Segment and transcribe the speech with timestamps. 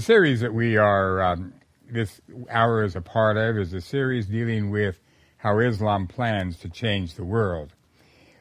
[0.00, 1.52] The series that we are, um,
[1.86, 4.98] this hour is a part of, is a series dealing with
[5.36, 7.74] how Islam plans to change the world.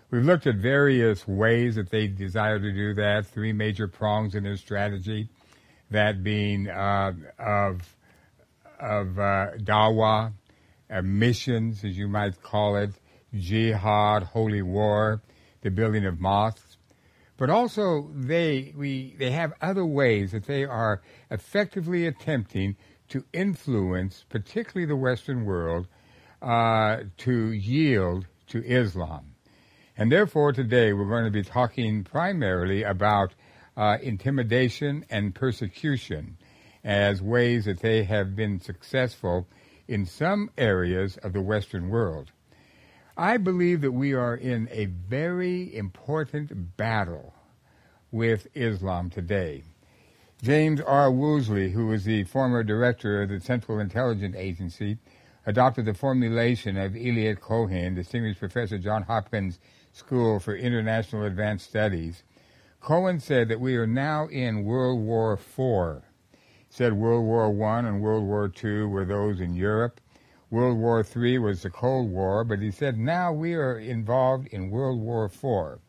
[0.10, 4.44] We've looked at various ways that they desire to do that, three major prongs in
[4.46, 5.28] their strategy,
[5.92, 7.94] that being uh, of,
[8.80, 10.32] of uh, dawah,
[10.90, 12.92] uh, missions, as you might call it,
[13.36, 15.22] jihad, holy war,
[15.60, 16.78] the building of mosques,
[17.36, 22.76] but also they we they have other ways that they are effectively attempting
[23.10, 25.88] to influence, particularly the Western world,
[26.42, 29.36] uh, to yield to Islam.
[29.98, 33.34] And therefore, today we're going to be talking primarily about
[33.76, 36.38] uh, intimidation and persecution
[36.84, 39.48] as ways that they have been successful
[39.88, 42.32] in some areas of the Western world.
[43.18, 47.34] I believe that we are in a very important battle
[48.12, 49.64] with Islam today.
[50.42, 51.12] James R.
[51.12, 54.98] Woolsey, who was the former director of the Central Intelligence Agency,
[55.46, 59.60] adopted the formulation of Eliot Cohen, distinguished professor John Hopkins
[59.92, 62.24] School for International Advanced Studies.
[62.80, 66.04] Cohen said that we are now in World War IV.
[66.32, 70.00] He said World War I and World War II were those in Europe.
[70.50, 74.70] World War III was the Cold War, but he said now we are involved in
[74.70, 75.82] World War IV.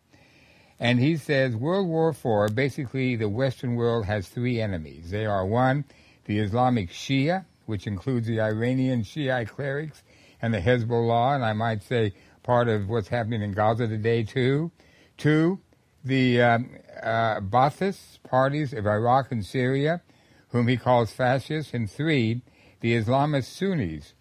[0.80, 5.10] And he says World War IV, basically the Western world has three enemies.
[5.10, 5.84] They are one,
[6.24, 10.02] the Islamic Shia, which includes the Iranian Shiite clerics
[10.40, 14.70] and the Hezbollah, and I might say part of what's happening in Gaza today too.
[15.18, 15.60] Two,
[16.02, 16.70] the um,
[17.02, 20.00] uh, Ba'athist parties of Iraq and Syria,
[20.48, 21.74] whom he calls fascists.
[21.74, 22.40] And three,
[22.80, 24.14] the Islamist Sunnis,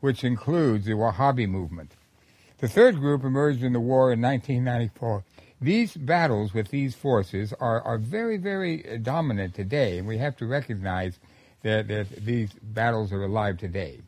[0.00, 1.92] which includes the Wahhabi movement.
[2.58, 5.24] The third group emerged in the war in 1994.
[5.60, 10.36] These battles with these forces are, are very, very uh, dominant today, and we have
[10.36, 11.18] to recognize
[11.62, 14.00] that, that these battles are alive today.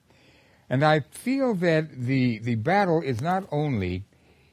[0.69, 4.05] And I feel that the, the battle is not only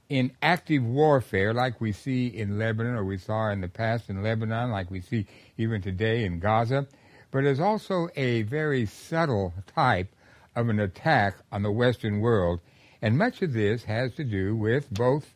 [0.07, 4.23] in active warfare like we see in Lebanon or we saw in the past in
[4.23, 5.25] Lebanon, like we see
[5.57, 6.87] even today in Gaza,
[7.31, 10.15] but is also a very subtle type
[10.55, 12.61] of an attack on the Western world.
[13.01, 15.33] And much of this has to do with both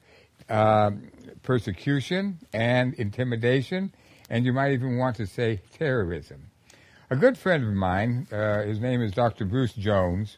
[0.50, 1.10] um,
[1.44, 3.94] persecution and intimidation,
[4.30, 6.50] and you might even want to say terrorism.
[7.10, 9.46] A good friend of mine, uh, his name is Dr.
[9.46, 10.38] Bruce Jones,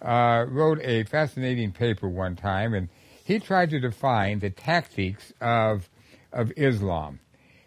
[0.00, 2.88] uh, wrote a fascinating paper one time, and
[3.24, 5.88] he tried to define the tactics of
[6.32, 7.20] of Islam,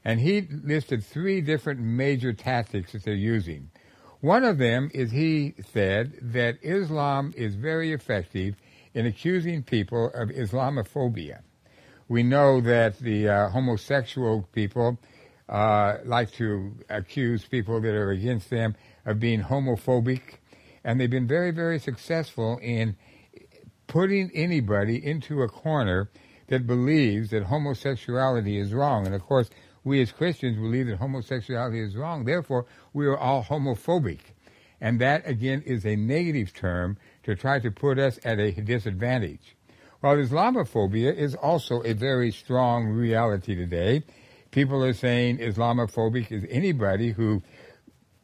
[0.03, 3.69] and he listed three different major tactics that they're using.
[4.19, 8.55] One of them is he said that Islam is very effective
[8.93, 11.41] in accusing people of Islamophobia.
[12.09, 14.97] We know that the uh, homosexual people
[15.50, 18.75] uh, like to accuse people that are against them
[19.06, 20.22] of being homophobic,
[20.84, 22.96] and they've been very, very successful in
[23.88, 26.09] putting anybody into a corner
[26.47, 29.06] that believes that homosexuality is wrong.
[29.06, 29.50] And of course,
[29.84, 32.25] we as Christians believe that homosexuality is wrong.
[32.25, 34.19] Therefore, we are all homophobic.
[34.79, 39.56] And that, again, is a negative term to try to put us at a disadvantage.
[40.00, 44.03] While Islamophobia is also a very strong reality today,
[44.52, 47.41] people are saying Islamophobic is anybody who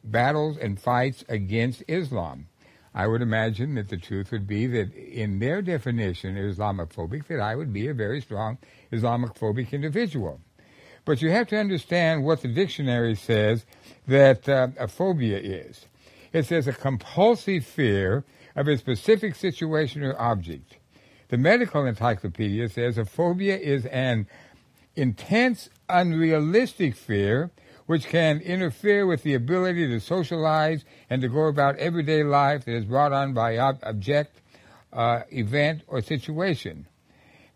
[0.04, 2.46] battles and fights against Islam.
[2.94, 7.40] I would imagine that the truth would be that in their definition of Islamophobic, that
[7.40, 8.58] I would be a very strong
[8.92, 10.40] Islamophobic individual.
[11.04, 13.66] But you have to understand what the dictionary says
[14.06, 15.86] that uh, a phobia is.
[16.32, 18.22] It says a compulsive fear
[18.54, 20.76] of a specific situation or object.
[21.34, 24.28] The medical encyclopedia says a phobia is an
[24.94, 27.50] intense, unrealistic fear
[27.86, 32.76] which can interfere with the ability to socialize and to go about everyday life that
[32.76, 34.42] is brought on by ob- object,
[34.92, 36.86] uh, event, or situation.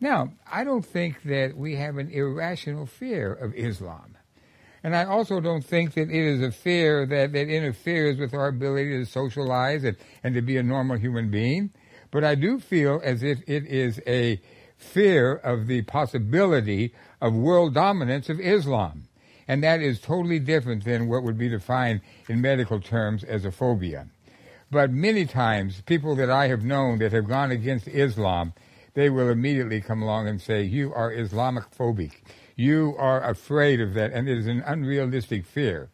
[0.00, 4.16] Now, I don't think that we have an irrational fear of Islam.
[4.82, 8.48] And I also don't think that it is a fear that, that interferes with our
[8.48, 11.70] ability to socialize and, and to be a normal human being.
[12.10, 14.40] But I do feel as if it is a
[14.76, 19.08] fear of the possibility of world dominance of Islam.
[19.46, 23.52] And that is totally different than what would be defined in medical terms as a
[23.52, 24.08] phobia.
[24.70, 28.52] But many times, people that I have known that have gone against Islam
[28.99, 32.14] they will immediately come along and say, You are Islamic phobic.
[32.56, 35.88] You are afraid of that, and it is an unrealistic fear.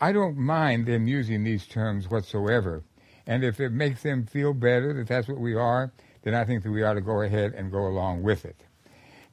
[0.00, 2.84] I don't mind them using these terms whatsoever.
[3.26, 5.92] And if it makes them feel better that that's what we are,
[6.22, 8.64] then I think that we ought to go ahead and go along with it.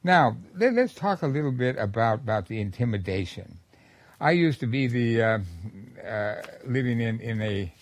[0.02, 3.58] Now, let, us talk a little bit about, about the intimidation.
[4.20, 5.38] I used to be the uh,
[6.06, 7.72] uh, living in, in a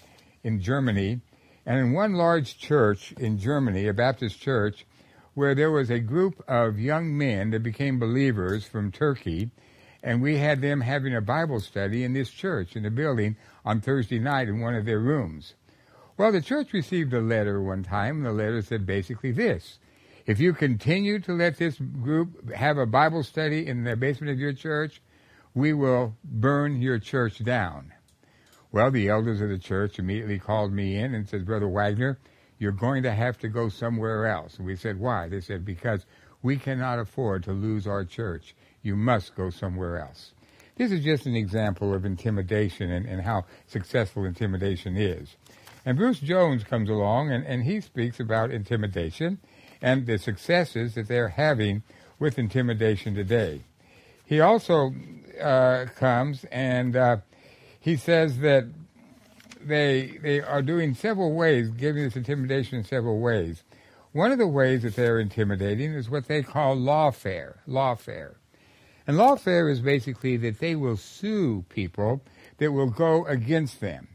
[0.45, 1.21] in Germany,
[1.67, 4.87] and in one large church in Germany, a Baptist church,
[5.35, 9.51] where there was a group of young men that became believers from Turkey,
[10.03, 13.81] and we had them having a Bible study in this church in the building on
[13.81, 15.55] Thursday night in one of their rooms.
[16.19, 19.79] Well, the church received a letter one time, and the letter said basically this.
[20.27, 24.39] If you continue to let this group have a Bible study in the basement of
[24.41, 25.01] your church,
[25.55, 27.93] we will burn your church down.
[28.73, 32.19] Well, the elders of the church immediately called me in and said, Brother Wagner,
[32.59, 34.57] you're going to have to go somewhere else.
[34.57, 35.29] And we said, why?
[35.29, 36.05] They said, because
[36.43, 38.57] we cannot afford to lose our church.
[38.83, 40.33] You must go somewhere else.
[40.75, 45.37] This is just an example of intimidation and, and how successful intimidation is.
[45.89, 49.39] And Bruce Jones comes along and, and he speaks about intimidation
[49.81, 51.83] and the successes that they're having
[52.19, 53.63] with intimidation today.
[54.23, 54.93] He also
[55.41, 57.17] uh, comes and uh,
[57.81, 58.67] he says that
[59.63, 63.65] they they are doing several ways, giving this intimidation in several ways.
[64.13, 67.61] One of the ways that they're intimidating is what they call lawfare.
[67.67, 68.35] Lawfare.
[69.07, 72.21] And lawfare is basically that they will sue people
[72.59, 74.09] that will go against them.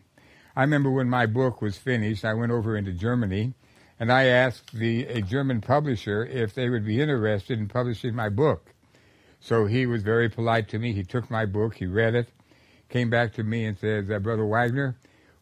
[0.55, 3.53] I remember when my book was finished, I went over into Germany
[4.00, 8.29] and I asked the a German publisher if they would be interested in publishing my
[8.29, 8.73] book.
[9.39, 10.94] So he was very polite to me.
[10.94, 12.29] He took my book, he read it,
[12.89, 14.95] came back to me and says, uh, Brother Wagner,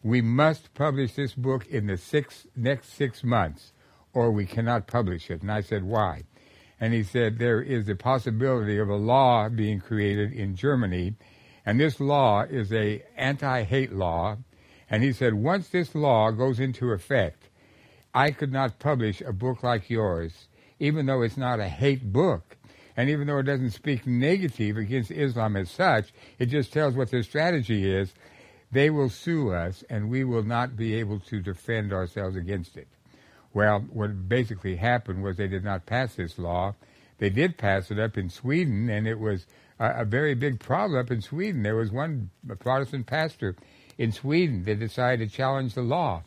[0.03, 3.73] we must publish this book in the six, next six months
[4.13, 5.41] or we cannot publish it.
[5.41, 6.23] And I said, why?
[6.79, 11.13] And he said, there is a possibility of a law being created in Germany,
[11.65, 14.37] and this law is a anti-hate law.
[14.91, 17.47] And he said, once this law goes into effect,
[18.13, 20.49] I could not publish a book like yours,
[20.79, 22.57] even though it's not a hate book.
[22.97, 27.09] And even though it doesn't speak negative against Islam as such, it just tells what
[27.09, 28.13] their strategy is.
[28.69, 32.89] They will sue us, and we will not be able to defend ourselves against it.
[33.53, 36.75] Well, what basically happened was they did not pass this law.
[37.17, 39.45] They did pass it up in Sweden, and it was
[39.79, 41.63] a, a very big problem up in Sweden.
[41.63, 42.29] There was one
[42.59, 43.55] Protestant pastor
[44.01, 46.23] in Sweden that decided to challenge the law.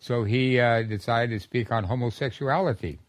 [0.00, 3.00] So he uh, decided to speak on homosexuality.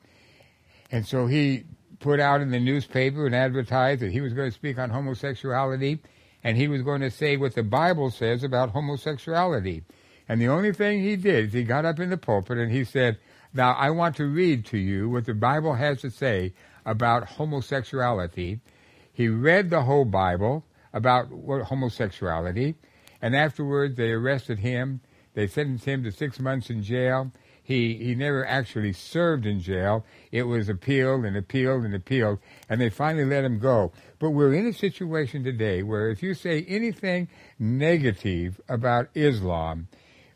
[0.91, 1.63] And so he
[2.01, 5.99] put out in the newspaper and advertised that he was going to speak on homosexuality
[6.43, 9.83] and he was going to say what the Bible says about homosexuality.
[10.27, 12.83] And the only thing he did is he got up in the pulpit and he
[12.83, 13.19] said,
[13.53, 16.53] Now I want to read to you what the Bible has to say
[16.85, 18.59] about homosexuality.
[19.13, 22.75] He read the whole Bible about homosexuality,
[23.21, 25.01] and afterwards they arrested him.
[25.33, 27.31] They sentenced him to six months in jail.
[27.63, 30.03] He, he never actually served in jail.
[30.31, 33.91] It was appealed and appealed and appealed, and they finally let him go.
[34.17, 37.27] But we're in a situation today where if you say anything
[37.59, 39.87] negative about Islam,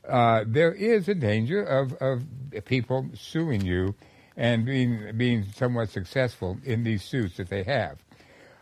[0.07, 2.23] uh, there is a danger of, of
[2.65, 3.95] people suing you
[4.35, 7.97] and being being somewhat successful in these suits that they have.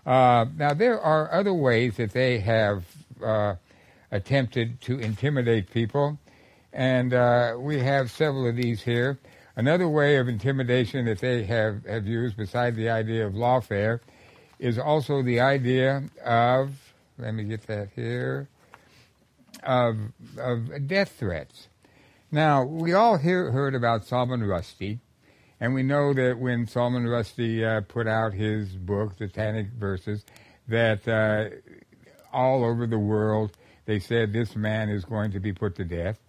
[0.05, 2.85] Uh, now there are other ways that they have
[3.23, 3.55] uh,
[4.11, 6.19] attempted to intimidate people.
[6.73, 9.19] And uh, we have several of these here.
[9.55, 13.99] Another way of intimidation that they have, have used, besides the idea of lawfare,
[14.59, 16.71] is also the idea of,
[17.17, 18.47] let me get that here,
[19.63, 19.97] of,
[20.37, 21.67] of death threats.
[22.31, 24.99] Now, we all hear, heard about Salman Rushdie,
[25.59, 30.23] and we know that when Salman Rushdie uh, put out his book, Satanic Verses,
[30.67, 31.49] that uh,
[32.31, 36.19] all over the world they said this man is going to be put to death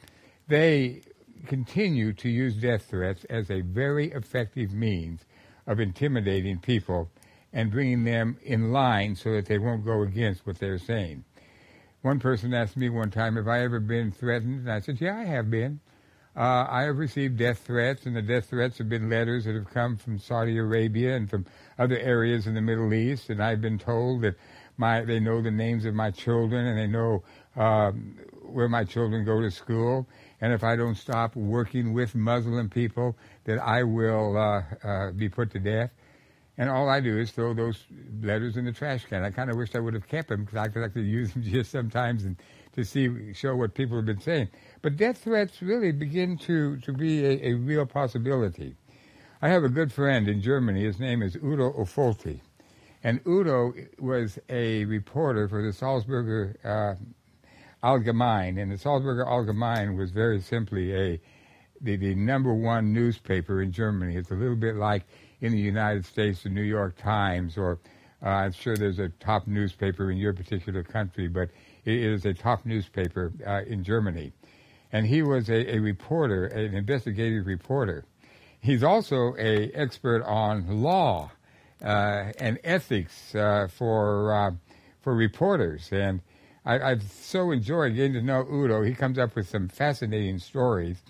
[0.49, 1.03] they
[1.47, 5.21] continue to use death threats as a very effective means
[5.67, 7.11] of intimidating people
[7.53, 11.25] and bringing them in line so that they won't go against what they're saying.
[12.01, 14.61] One person asked me one time, have I ever been threatened?
[14.61, 15.81] And I said, yeah, I have been.
[16.35, 19.69] Uh, I have received death threats, and the death threats have been letters that have
[19.69, 21.45] come from Saudi Arabia and from
[21.79, 24.37] other areas in the Middle East, and I've been told that
[24.79, 27.23] my they know the names of my children and they know
[27.57, 30.07] um, where my children go to school,
[30.41, 35.29] and if I don't stop working with Muslim people, that I will uh, uh, be
[35.29, 35.91] put to death.
[36.59, 37.87] And all I do is throw those
[38.21, 39.25] letters in the trash can.
[39.25, 41.43] I kind of wish I would have kept them because I could actually use them
[41.47, 42.37] just sometimes and
[42.75, 44.49] to see show what people have been saying.
[44.83, 48.77] But death threats really begin to to be a, a real possibility.
[49.41, 50.85] I have a good friend in Germany.
[50.85, 52.41] His name is Udo Ulfkotte.
[53.03, 56.95] And Udo was a reporter for the Salzburger uh,
[57.83, 61.21] Allgemein, and the Salzburger Allgemein was very simply a
[61.81, 64.15] the, the number one newspaper in Germany.
[64.17, 65.03] It's a little bit like
[65.41, 67.81] in the United States, the New York Times, or
[68.23, 71.51] uh, I'm sure there's a top newspaper in your particular country, but
[71.85, 74.33] It is a top newspaper uh, in Germany.
[74.93, 78.05] And he was a, a reporter, an investigative reporter.
[78.61, 81.33] He's also a expert on law
[81.83, 84.51] uh, and ethics uh, for uh,
[85.01, 85.89] for reporters.
[85.91, 86.21] And
[86.64, 88.83] I, I've so enjoyed getting to know Udo.
[88.83, 91.02] He comes up with some fascinating stories.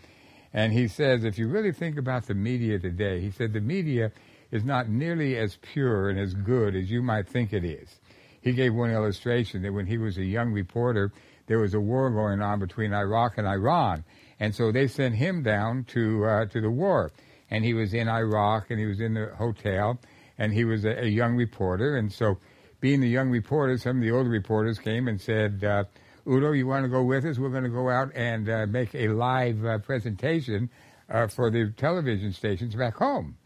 [0.53, 4.13] And he says, if you really think about the media today, he said the media
[4.51, 8.01] is not nearly as pure and as good as you might think it is.
[8.43, 11.13] He gave one illustration that when he was a young reporter,
[11.47, 14.05] there was a war going on between Iraq and Iran,
[14.41, 17.13] and so they sent him down to uh, to the war.
[17.51, 20.01] And he was in Iraq, and he was in the hotel,
[20.39, 22.39] and he was a, a young reporter, and so
[22.83, 25.85] being the young reporter, some of the older reporters came and said, uh,
[26.29, 27.39] Udo, you want to go with us?
[27.39, 30.69] We're going to go out and uh, make a live uh, presentation
[31.09, 33.37] uh, for the television stations back home.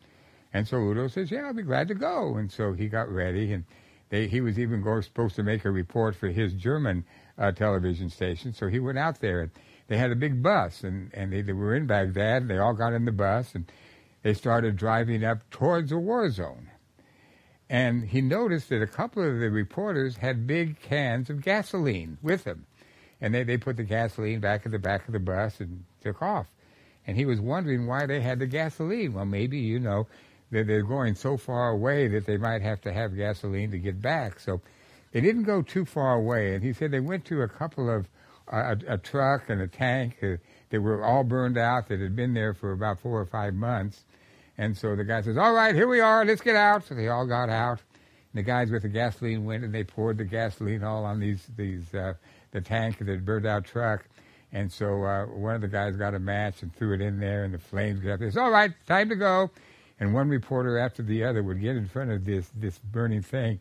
[0.54, 2.36] And so Udo says, yeah, I'll be glad to go.
[2.36, 3.64] And so he got ready, and
[4.08, 7.04] they, he was even supposed to make a report for his German
[7.36, 8.54] uh, television station.
[8.54, 9.50] So he went out there, and
[9.88, 12.72] they had a big bus, and, and they, they were in Baghdad, and they all
[12.72, 13.70] got in the bus, and
[14.22, 16.70] they started driving up towards a war zone.
[17.68, 22.44] And he noticed that a couple of the reporters had big cans of gasoline with
[22.44, 22.66] them.
[23.20, 26.22] And they, they put the gasoline back in the back of the bus and took
[26.22, 26.46] off.
[27.06, 29.14] And he was wondering why they had the gasoline.
[29.14, 30.06] Well, maybe, you know,
[30.50, 34.00] they're, they're going so far away that they might have to have gasoline to get
[34.00, 34.38] back.
[34.38, 34.60] So
[35.12, 36.54] they didn't go too far away.
[36.54, 38.08] And he said they went to a couple of,
[38.52, 40.36] uh, a, a truck and a tank uh,
[40.70, 44.04] that were all burned out that had been there for about four or five months.
[44.58, 46.86] And so the guy says, all right, here we are, let's get out.
[46.86, 47.80] So they all got out.
[48.32, 51.46] And the guys with the gasoline went and they poured the gasoline all on these,
[51.56, 52.14] these, uh,
[52.52, 54.06] the tank of the burned out truck.
[54.52, 57.44] And so uh, one of the guys got a match and threw it in there,
[57.44, 58.32] and the flames got up.
[58.32, 59.50] Said, all right, time to go.
[60.00, 63.60] And one reporter after the other would get in front of this, this burning thing,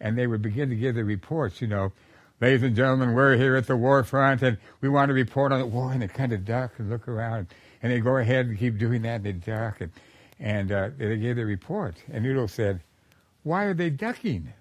[0.00, 1.92] and they would begin to give the reports, you know,
[2.40, 5.60] ladies and gentlemen, we're here at the war front, and we want to report on
[5.60, 7.46] the war, and they kind of duck and look around,
[7.82, 9.92] and they go ahead and keep doing that, and they duck, and
[10.38, 11.96] and uh, they gave the report.
[12.12, 12.80] And Udo said,
[13.42, 14.52] Why are they ducking?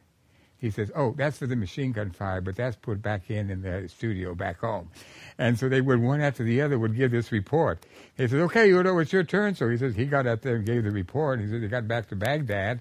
[0.57, 3.61] He says, Oh, that's for the machine gun fire, but that's put back in in
[3.61, 4.89] the studio back home.
[5.37, 7.85] And so they would, one after the other, would give this report.
[8.15, 9.55] He says, Okay, Udo, it's your turn.
[9.55, 11.41] So he says, he got up there and gave the report.
[11.41, 12.79] He said, he got back to Baghdad.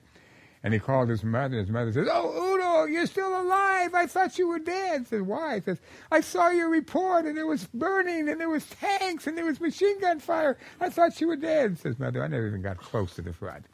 [0.63, 1.57] And he called his mother.
[1.57, 2.51] His mother says, "Oh,
[2.83, 3.95] Udo, you're still alive.
[3.95, 5.79] I thought you were dead." He says, "Why?" Says,
[6.11, 9.61] "I saw your report, and it was burning, and there was tanks, and there was
[9.61, 10.57] machine gun fire.
[10.81, 13.67] I thought you were dead." Says, "Mother, I never even got close to the front."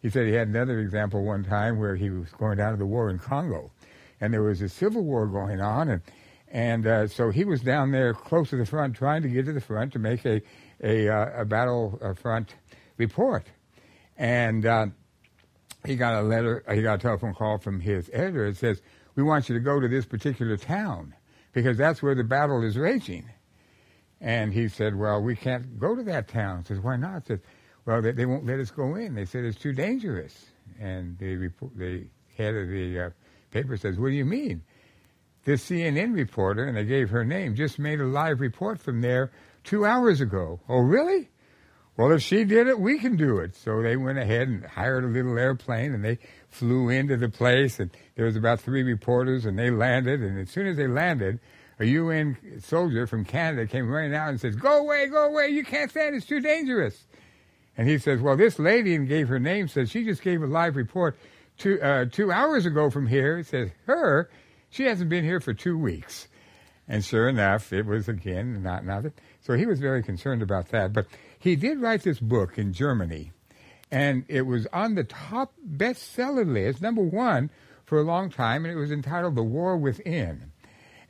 [0.00, 2.86] He said he had another example one time where he was going down to the
[2.86, 3.70] war in Congo,
[4.20, 6.02] and there was a civil war going on, and
[6.48, 9.52] and uh, so he was down there close to the front, trying to get to
[9.52, 10.42] the front to make a
[10.82, 12.54] a, uh, a battle uh, front
[12.96, 13.46] report,
[14.16, 14.66] and.
[14.66, 14.86] Uh,
[15.84, 18.46] he got a letter, he got a telephone call from his editor.
[18.46, 18.80] It says,
[19.14, 21.14] "We want you to go to this particular town
[21.52, 23.28] because that's where the battle is raging."
[24.20, 27.34] And he said, "Well, we can't go to that town." He says, "Why not?" He
[27.34, 27.40] says,
[27.84, 29.14] "Well, they, they, won't let us go in.
[29.14, 30.46] They said it's too dangerous."
[30.80, 33.10] And the the head of the uh,
[33.50, 34.62] paper says, "What do you mean?"
[35.44, 39.30] This CNN reporter, and they gave her name, just made a live report from there
[39.62, 40.60] two hours ago.
[40.70, 41.28] Oh, really?
[41.96, 43.54] Well, if she did it, we can do it.
[43.54, 47.78] So they went ahead and hired a little airplane and they flew into the place
[47.78, 51.38] and there was about three reporters and they landed and as soon as they landed,
[51.78, 55.64] a UN soldier from Canada came running out and says, go away, go away, you
[55.64, 57.06] can't stand, it's too dangerous.
[57.76, 60.46] And he says, well, this lady and gave her name, says she just gave a
[60.46, 61.16] live report
[61.58, 63.36] two, uh, two hours ago from here.
[63.38, 64.30] He says, her,
[64.70, 66.28] she hasn't been here for two weeks.
[66.86, 69.12] And sure enough, it was again not nothing.
[69.40, 70.92] So he was very concerned about that.
[70.92, 71.06] But
[71.44, 73.30] he did write this book in Germany,
[73.90, 77.50] and it was on the top bestseller list, number one,
[77.84, 80.52] for a long time, and it was entitled The War Within.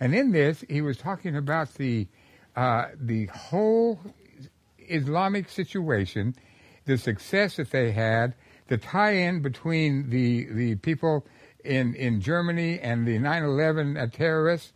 [0.01, 2.09] And in this, he was talking about the
[2.57, 4.01] uh, the whole
[4.77, 6.35] Islamic situation,
[6.85, 8.35] the success that they had,
[8.67, 11.25] the tie-in between the the people
[11.65, 14.73] in in Germany and the 9/11 terrorists,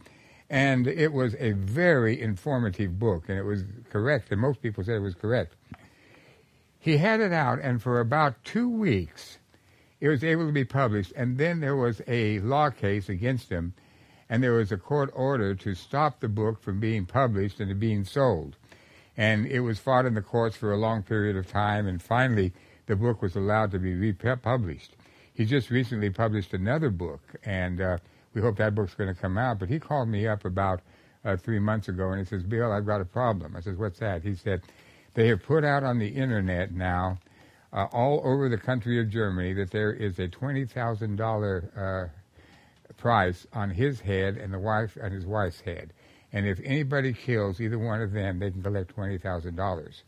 [0.50, 4.96] and it was a very informative book, and it was correct, and most people said
[4.96, 5.54] it was correct.
[6.78, 9.38] He had it out, and for about two weeks,
[10.00, 13.74] it was able to be published, and then there was a law case against him,
[14.30, 18.04] and there was a court order to stop the book from being published and being
[18.04, 18.56] sold.
[19.16, 22.52] And it was fought in the courts for a long period of time, and finally,
[22.86, 24.94] the book was allowed to be republished.
[25.34, 27.98] He just recently published another book, and uh,
[28.38, 29.58] we hope that book's going to come out.
[29.58, 30.80] But he called me up about
[31.24, 33.56] uh, three months ago and he says, Bill, I've got a problem.
[33.56, 34.22] I says, what's that?
[34.22, 34.62] He said,
[35.14, 37.18] they have put out on the internet now,
[37.72, 42.08] uh, all over the country of Germany, that there is a $20,000 uh,
[42.96, 45.92] price on his head and the wife on his wife's head.
[46.32, 50.02] And if anybody kills either one of them, they can collect twenty thousand dollars.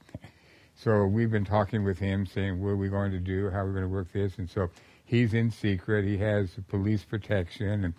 [0.75, 3.67] So we've been talking with him, saying what are we going to do, how are
[3.67, 4.69] we going to work this, and so
[5.11, 6.05] he's in secret.
[6.05, 7.95] He has police protection and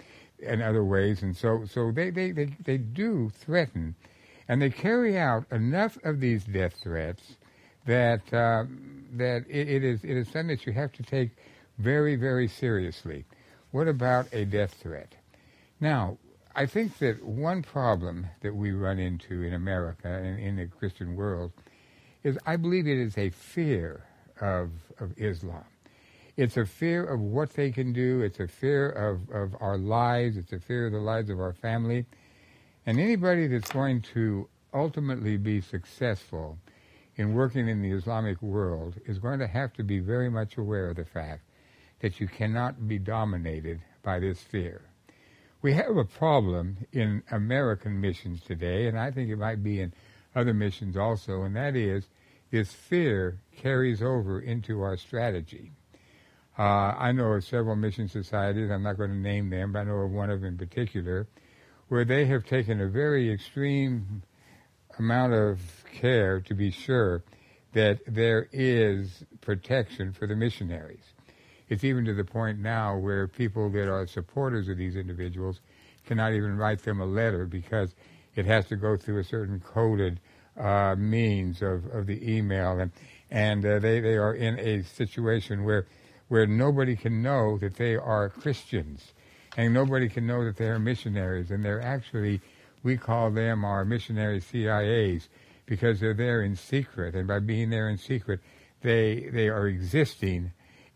[0.46, 3.96] and other ways, and so so they they they, they do threaten,
[4.48, 7.38] and they carry out enough of these death threats
[7.86, 8.66] that uh,
[9.14, 11.32] that it, it is it is something that you have to take
[11.78, 13.26] very very seriously.
[13.72, 15.16] What about a death threat?
[15.80, 16.18] Now,
[16.56, 21.16] I think that one problem that we run into in America and in the Christian
[21.16, 21.52] world
[22.24, 24.04] is I believe it is a fear
[24.40, 25.64] of, of Islam.
[26.42, 28.22] It's a fear of what they can do.
[28.22, 30.38] It's a fear of, of our lives.
[30.38, 32.08] It's a fear of the lives of our family.
[32.84, 36.58] And anybody that's going to ultimately be successful
[37.16, 40.90] in working in the Islamic world is going to have to be very much aware
[40.90, 41.44] of the fact
[42.00, 44.82] that you cannot be dominated by this fear.
[45.62, 49.94] We have a problem in American missions today, and I think it might be in
[50.36, 52.08] other missions also, and that is
[52.50, 55.74] this fear carries over into our strategy.
[56.62, 59.84] Uh, I know of several mission societies, I'm not going to name them, but I
[59.86, 61.26] know of one of them in particular,
[61.88, 64.22] where they have taken a very extreme
[65.00, 65.60] amount of
[65.92, 67.24] care to be sure
[67.74, 71.16] that there is protection for the missionaries.
[71.68, 75.62] It's even to the point now where people that are supporters of these individuals
[76.06, 77.96] cannot even write them a letter because
[78.36, 80.20] it has to go through a certain coded
[80.60, 82.92] uh, means of, of the email, and
[83.32, 85.88] and uh, they they are in a situation where
[86.32, 89.12] where nobody can know that they are Christians,
[89.58, 92.40] and nobody can know that they are missionaries, and they're actually
[92.84, 95.28] we call them our missionary CIAs
[95.66, 98.40] because they're there in secret, and by being there in secret,
[98.82, 100.54] they they are existing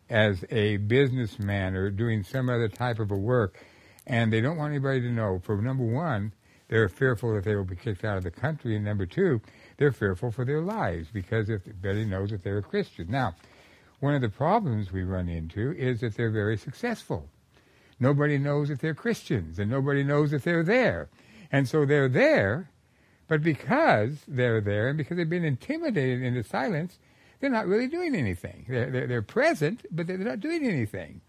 [0.10, 3.62] as a businessman or doing some other type of a work,
[4.08, 5.42] and they don't want anybody to know.
[5.44, 6.32] For number one,
[6.70, 9.42] they're fearful that they will be kicked out of the country, and number two,
[9.76, 13.12] they're fearful for their lives because if everybody knows that they're a Christian.
[13.12, 13.36] Now,
[14.06, 17.28] one of the problems we run into is that they're very successful.
[18.00, 21.10] Nobody knows that they're Christians, and nobody knows that they're there.
[21.52, 22.70] And so they're there,
[23.28, 27.00] but because they're there and because they've been intimidated into silence,
[27.40, 28.66] they're not really doing anything.
[28.70, 31.22] They're, they're, they're present, but they're not doing anything.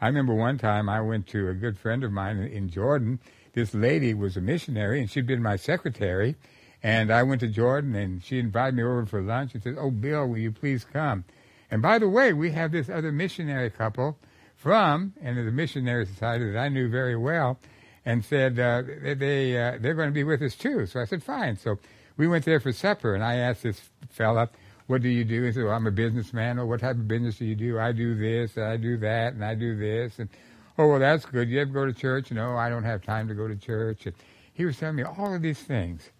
[0.00, 3.18] I remember one time I went to a good friend of mine in Jordan.
[3.54, 6.36] This lady was a missionary, and she'd been my secretary.
[6.80, 9.90] And I went to Jordan, and she invited me over for lunch and said, "Oh,
[9.90, 11.24] Bill, will you please come?"
[11.70, 14.18] And by the way, we have this other missionary couple
[14.56, 17.58] from and the missionary society that I knew very well,
[18.04, 18.82] and said uh,
[19.16, 20.86] they uh, they're going to be with us too.
[20.86, 21.78] So I said, "Fine." So
[22.16, 23.80] we went there for supper, and I asked this
[24.10, 24.50] fella,
[24.90, 25.44] what do you do?
[25.44, 26.58] He said, well, I'm a businessman.
[26.58, 27.78] Oh, what type of business do you do?
[27.78, 30.18] I do this, I do that, and I do this.
[30.18, 30.28] And,
[30.76, 31.48] oh, well, that's good.
[31.48, 32.32] You ever go to church?
[32.32, 34.06] No, I don't have time to go to church.
[34.06, 34.16] And
[34.52, 36.10] he was telling me all of these things.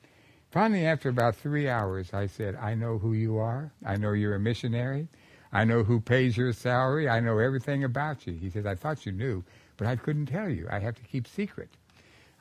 [0.53, 3.73] Finally, after about three hours, I said, I know who you are.
[3.85, 5.09] I know you're a missionary.
[5.53, 7.09] I know who pays your salary.
[7.09, 8.35] I know everything about you.
[8.35, 9.45] He says, I thought you knew,
[9.77, 10.69] but I couldn't tell you.
[10.71, 11.71] I have to keep secret.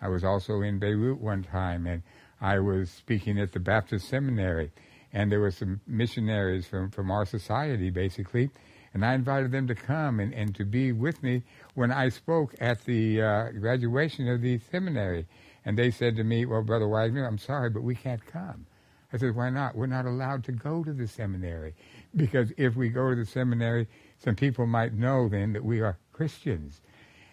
[0.02, 2.04] I was also in Beirut one time, and
[2.40, 4.72] I was speaking at the Baptist Seminary
[5.14, 8.50] and there were some missionaries from, from our society, basically,
[8.94, 11.44] and I invited them to come and, and to be with me
[11.76, 15.28] when I spoke at the uh, graduation of the seminary.
[15.66, 18.66] And they said to me, well, Brother Wagner, I'm sorry, but we can't come.
[19.12, 19.76] I said, why not?
[19.76, 21.76] We're not allowed to go to the seminary.
[22.16, 25.98] Because if we go to the seminary, some people might know then that we are
[26.12, 26.82] Christians.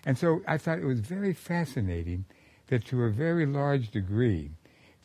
[0.05, 2.25] And so I thought it was very fascinating
[2.69, 4.51] that to a very large degree,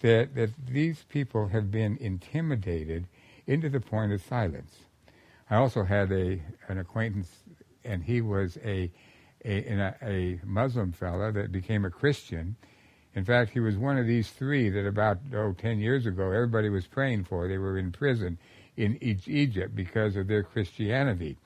[0.02, 3.08] that, that these people have been intimidated
[3.48, 4.80] into the point of silence.
[5.50, 7.30] I also had a an acquaintance,
[7.84, 8.92] and he was a
[9.44, 12.56] a, a, Muslim fellow that became a Christian.
[13.16, 16.70] In fact, he was one of these three that about oh ten years ago everybody
[16.70, 17.48] was praying for.
[17.48, 18.38] They were in prison
[18.78, 21.38] in Egypt because of their Christianity.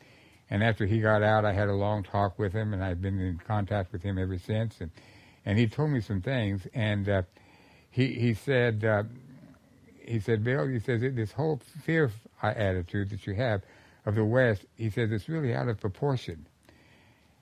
[0.49, 3.19] And after he got out, I had a long talk with him, and I've been
[3.19, 4.79] in contact with him ever since.
[4.79, 4.91] And
[5.45, 7.21] and he told me some things, and uh,
[7.89, 9.03] he he said uh,
[10.05, 12.11] he said Bill he says this whole fear
[12.41, 13.63] attitude that you have
[14.05, 16.45] of the West he says it's really out of proportion.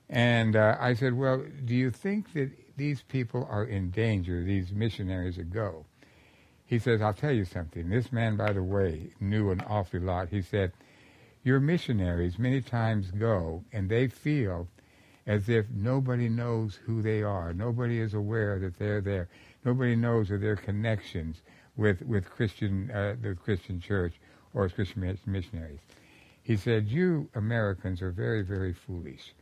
[0.10, 4.44] And uh, I said, well, do you think that these people are in danger?
[4.44, 5.86] These missionaries that go.
[6.66, 7.90] He says, I'll tell you something.
[7.90, 10.30] This man, by the way, knew an awful lot.
[10.30, 10.74] He said,
[11.44, 14.68] your missionaries many times go and they feel
[15.28, 17.54] as if nobody knows who they are.
[17.54, 19.30] Nobody is aware that they're there.
[19.66, 21.42] Nobody knows of their connections
[21.76, 24.14] with with Christian uh, the Christian church
[24.54, 25.80] or Christian missionaries.
[26.42, 29.34] He said, "You Americans are very very foolish.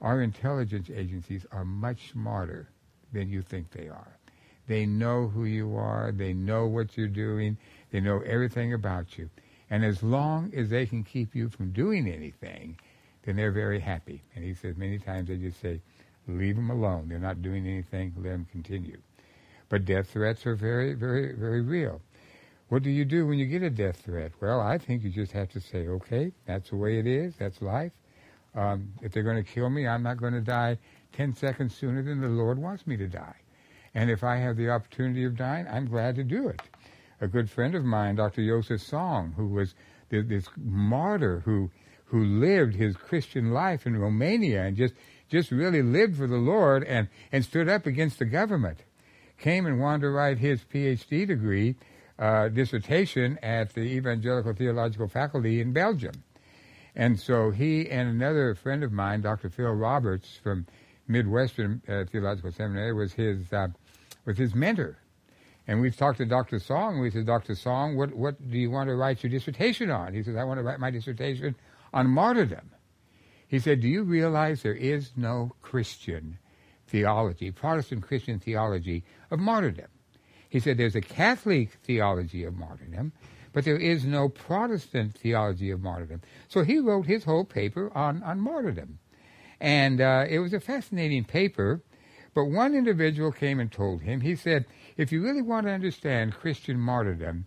[0.00, 2.68] our intelligence agencies are much smarter
[3.12, 4.18] than you think they are.
[4.66, 6.12] They know who you are.
[6.12, 7.58] They know what you're doing.
[7.90, 9.30] They know everything about you.
[9.70, 12.78] And as long as they can keep you from doing anything,
[13.24, 14.22] then they're very happy.
[14.34, 15.80] And he says many times they just say,
[16.26, 17.08] leave them alone.
[17.08, 18.12] They're not doing anything.
[18.16, 18.98] Let them continue.
[19.68, 22.00] But death threats are very, very, very real.
[22.68, 24.32] What do you do when you get a death threat?
[24.40, 27.34] Well, I think you just have to say, okay, that's the way it is.
[27.36, 27.92] That's life.
[28.54, 30.78] Um, if they're going to kill me, I'm not going to die
[31.12, 33.36] 10 seconds sooner than the Lord wants me to die.
[33.94, 36.60] And if I have the opportunity of dying, I'm glad to do it.
[37.20, 38.44] A good friend of mine, Dr.
[38.44, 39.74] Joseph Ton, who was
[40.10, 41.70] this martyr who
[42.06, 44.94] who lived his Christian life in Romania and just
[45.28, 48.78] just really lived for the Lord and, and stood up against the government,
[49.38, 51.76] came and wanted to write his PhD degree
[52.18, 56.22] uh, dissertation at the Evangelical Theological Faculty in Belgium.
[56.94, 59.50] And so he and another friend of mine, Dr.
[59.50, 60.66] Phil Roberts from
[61.08, 63.68] Midwestern uh, Theological Seminary, was his uh,
[64.24, 64.98] was his mentor.
[65.66, 66.58] And we've talked to Dr.
[66.60, 67.00] Ton.
[67.00, 67.54] We said, Dr.
[67.54, 70.12] Ton, what what do you want to write your dissertation on?
[70.12, 71.56] He says, I want to write my dissertation
[71.92, 72.70] on martyrdom.
[73.48, 76.38] He said, Do you realize there is no Christian
[76.86, 79.88] theology, Protestant Christian theology of martyrdom?
[80.48, 83.12] He said, There's a Catholic theology of martyrdom,
[83.52, 86.20] but there is no Protestant theology of martyrdom.
[86.48, 88.98] So he wrote his whole paper on, on martyrdom.
[89.60, 91.80] And uh, it was a fascinating paper.
[92.34, 94.66] But one individual came and told him, he said,
[94.96, 97.46] if you really want to understand Christian martyrdom,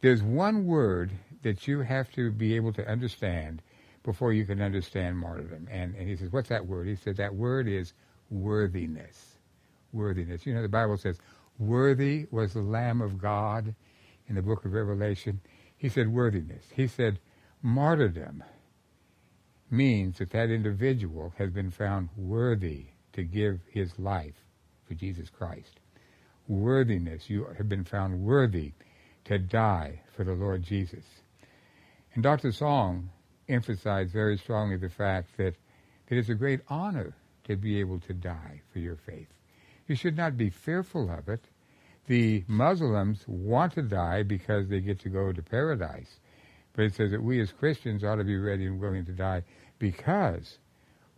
[0.00, 3.62] there's one word that you have to be able to understand
[4.04, 5.68] before you can understand martyrdom.
[5.70, 6.86] And, and he says, what's that word?
[6.86, 7.92] He said, that word is
[8.30, 9.38] worthiness.
[9.92, 10.46] Worthiness.
[10.46, 11.18] You know, the Bible says,
[11.58, 13.74] worthy was the Lamb of God
[14.28, 15.40] in the book of Revelation,
[15.76, 16.64] he said worthiness.
[16.72, 17.18] He said
[17.60, 18.44] martyrdom
[19.70, 24.34] means that that individual has been found worthy to give his life
[24.86, 25.80] for Jesus Christ.
[26.48, 28.72] Worthiness, you have been found worthy
[29.24, 31.04] to die for the Lord Jesus.
[32.14, 32.52] And Dr.
[32.52, 33.10] Ton
[33.48, 35.54] emphasized very strongly the fact that,
[36.06, 39.28] that it's a great honor to be able to die for your faith.
[39.86, 41.44] You should not be fearful of it
[42.06, 46.18] the Muslims want to die because they get to go to paradise.
[46.74, 49.44] But it says that we as Christians ought to be ready and willing to die
[49.78, 50.58] because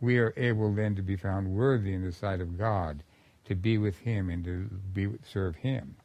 [0.05, 3.03] we are able then to be found worthy in the sight of God
[3.47, 5.97] to be with Him and to be serve Him.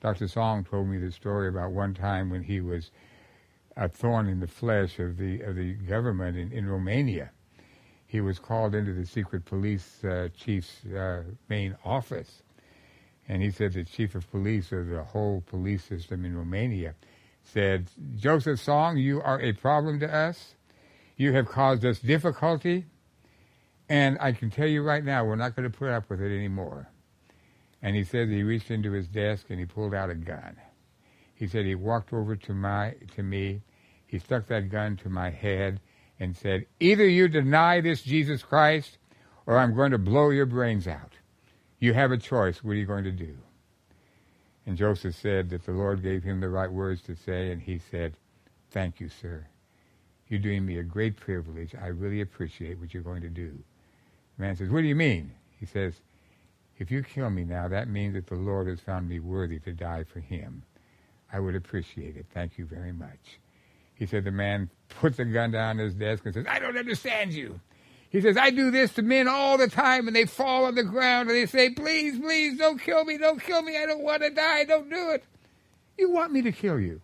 [0.00, 0.28] Dr.
[0.28, 2.90] Ton told me the story about one time when he was
[3.76, 7.30] a thorn in the flesh of the of the government in, in Romania.
[8.06, 12.42] He was called into the secret police uh, chief's uh, main office,
[13.28, 16.94] and he said the chief of police of the whole police system in Romania
[17.42, 20.54] said, Joseph Ton, you are a problem to us.
[21.16, 22.86] You have caused us difficulty.
[23.88, 26.34] And I can tell you right now, we're not going to put up with it
[26.34, 26.88] anymore.
[27.82, 30.56] And he said he reached into his desk and he pulled out a gun.
[31.34, 33.62] He said he walked over to my to me,
[34.06, 35.80] he stuck that gun to my head
[36.18, 38.98] and said, Either you deny this Jesus Christ
[39.46, 41.12] or I'm going to blow your brains out.
[41.78, 42.64] You have a choice.
[42.64, 43.36] What are you going to do?
[44.64, 47.78] And Joseph said that the Lord gave him the right words to say, and he
[47.78, 48.16] said,
[48.70, 49.46] Thank you, sir.
[50.28, 51.74] You're doing me a great privilege.
[51.80, 53.62] I really appreciate what you're going to do.
[54.36, 55.32] The man says, What do you mean?
[55.58, 55.94] He says,
[56.78, 59.72] If you kill me now, that means that the Lord has found me worthy to
[59.72, 60.62] die for him.
[61.32, 62.26] I would appreciate it.
[62.32, 63.38] Thank you very much.
[63.94, 66.76] He said, The man puts the gun down on his desk and says, I don't
[66.76, 67.60] understand you.
[68.10, 70.84] He says, I do this to men all the time, and they fall on the
[70.84, 74.22] ground and they say, Please, please, don't kill me, don't kill me, I don't want
[74.22, 75.24] to die, don't do it.
[75.98, 77.00] You want me to kill you.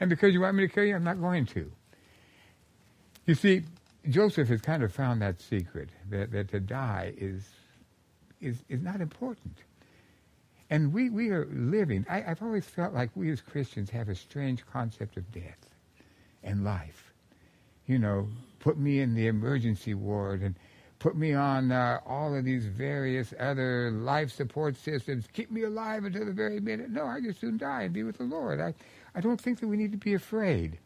[0.00, 1.70] And because you want me to kill you, I'm not going to.
[3.24, 3.62] You see,
[4.08, 7.48] Joseph has kind of found that secret that, that to die is,
[8.40, 9.56] is, is not important.
[10.70, 14.14] And we, we are living, I, I've always felt like we as Christians have a
[14.14, 15.68] strange concept of death
[16.42, 17.12] and life.
[17.86, 18.28] You know,
[18.60, 20.54] put me in the emergency ward and
[20.98, 26.04] put me on uh, all of these various other life support systems, keep me alive
[26.04, 26.90] until the very minute.
[26.90, 28.60] No, I just soon die and be with the Lord.
[28.60, 28.72] I,
[29.14, 30.78] I don't think that we need to be afraid.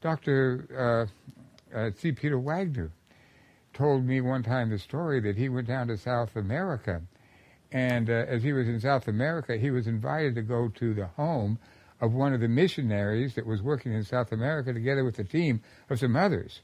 [0.00, 1.08] Dr.
[1.72, 2.12] Uh, uh, C.
[2.12, 2.90] Peter Wagner
[3.72, 7.02] told me one time the story that he went down to South America.
[7.70, 11.06] And uh, as he was in South America, he was invited to go to the
[11.06, 11.58] home
[12.00, 15.62] of one of the missionaries that was working in South America together with a team
[15.88, 16.60] of some others.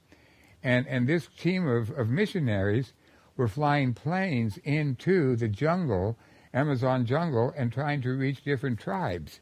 [0.62, 2.92] And, and this team of, of missionaries
[3.36, 6.18] were flying planes into the jungle,
[6.52, 9.40] Amazon jungle, and trying to reach different tribes.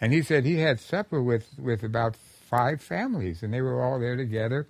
[0.00, 4.00] And he said he had supper with, with about five families, and they were all
[4.00, 4.66] there together.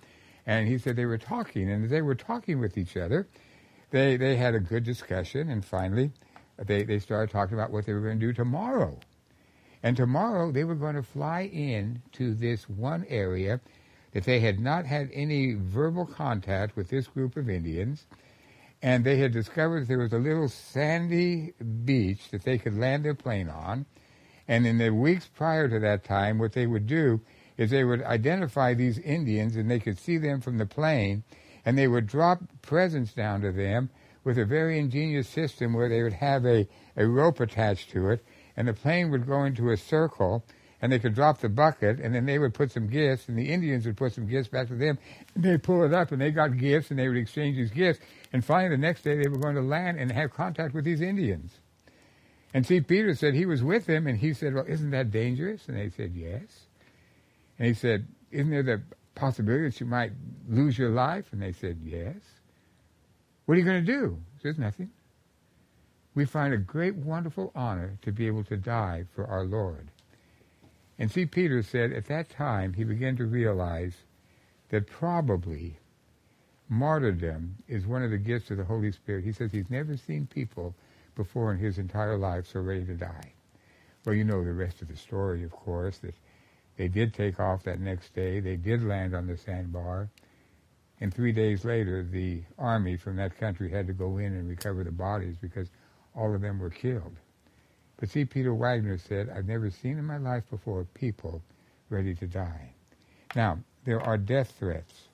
[0.49, 3.27] And he said they were talking, and they were talking with each other,
[3.91, 6.11] they, they had a good discussion, and finally,
[6.57, 8.97] they, they started talking about what they were going to do tomorrow.
[9.83, 13.61] And tomorrow, they were going to fly in to this one area
[14.13, 18.07] that they had not had any verbal contact with this group of Indians,
[18.81, 21.53] and they had discovered there was a little sandy
[21.85, 23.85] beach that they could land their plane on.
[24.47, 27.21] And in the weeks prior to that time, what they would do
[27.59, 31.23] is they would identify these Indians, and they could see them from the plane,
[31.65, 33.89] and they would drop presents down to them
[34.23, 38.23] with a very ingenious system where they would have a, a rope attached to it,
[38.55, 40.45] and the plane would go into a circle,
[40.81, 43.49] and they could drop the bucket, and then they would put some gifts, and the
[43.49, 44.97] Indians would put some gifts back to them,
[45.35, 47.99] and they'd pull it up, and they got gifts, and they would exchange these gifts,
[48.31, 51.01] and finally the next day they were going to land and have contact with these
[51.01, 51.51] Indians.
[52.53, 52.79] And C.
[52.79, 55.67] Peter said he was with them, and he said, well, isn't that dangerous?
[55.67, 56.68] And they said, yes.
[57.59, 58.81] And he said, isn't there the
[59.15, 60.13] possibility that you might
[60.47, 61.25] lose your life?
[61.31, 62.15] And they said, yes.
[63.45, 64.17] What are you going to do?
[64.37, 64.89] He says, nothing.
[66.15, 69.89] We find a great, wonderful honor to be able to die for our Lord.
[70.97, 71.25] And C.
[71.25, 73.93] Peter said at that time he began to realize
[74.69, 75.77] that probably
[76.67, 79.23] martyrdom is one of the gifts of the Holy Spirit.
[79.23, 80.75] He says he's never seen people
[81.15, 83.33] before in his entire life so ready to die.
[84.05, 86.15] Well, you know the rest of the story, of course, that
[86.79, 88.39] they did take off that next day.
[88.39, 90.07] They did land on the sandbar.
[91.01, 94.85] And three days later, the army from that country had to go in and recover
[94.85, 95.67] the bodies because
[96.15, 97.17] all of them were killed.
[97.97, 98.23] But C.
[98.23, 101.43] Peter Wagner said, I've never seen in my life before people
[101.89, 102.71] ready to die.
[103.35, 105.09] Now, there are death threats.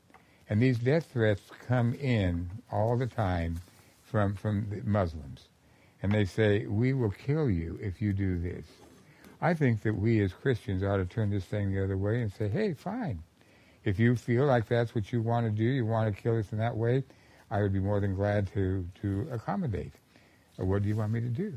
[0.48, 3.60] And these death threats come in all the time
[4.04, 5.48] from, from the Muslims.
[6.04, 8.66] And they say, we will kill you if you do this.
[9.42, 12.32] I think that we as Christians ought to turn this thing the other way and
[12.32, 13.22] say, hey, fine.
[13.84, 16.52] If you feel like that's what you want to do, you want to kill us
[16.52, 17.04] in that way,
[17.52, 19.94] I would be more than glad to, to accommodate.
[20.58, 21.54] What do you want me to do?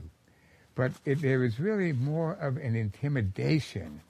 [0.75, 4.01] But it, there is really more of an intimidation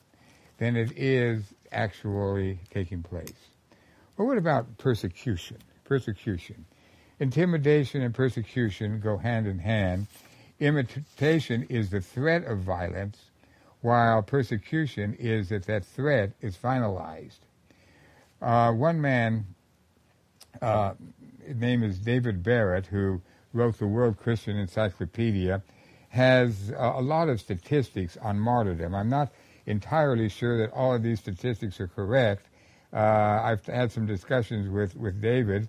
[0.59, 3.33] than it is actually taking place.
[4.17, 5.59] Well, what about persecution?
[5.85, 6.65] Persecution.
[7.21, 10.09] Intimidation and persecution go hand in hand.
[10.59, 13.28] Imitation is the threat of violence,
[13.81, 17.39] while persecution is that that threat is finalized.
[18.41, 19.47] Uh, one man,
[20.61, 20.95] uh,
[21.45, 23.21] his name is David Barrett, who
[23.53, 25.63] wrote the World Christian Encyclopedia,
[26.11, 28.95] has uh, a lot of statistics on martyrdom.
[28.95, 29.33] I'm not
[29.67, 32.47] entirely sure that all of these statistics are correct.
[32.93, 32.97] Uh,
[33.43, 35.69] I've had some discussions with, with David,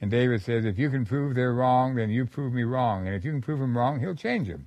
[0.00, 3.06] and David says, if you can prove they're wrong, then you prove me wrong.
[3.06, 4.66] And if you can prove them wrong, he'll change them.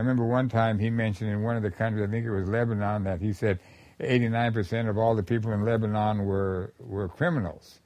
[0.00, 2.48] I remember one time he mentioned in one of the countries, I think it was
[2.48, 3.58] Lebanon, that he said
[4.00, 7.80] 89% of all the people in Lebanon were, were criminals.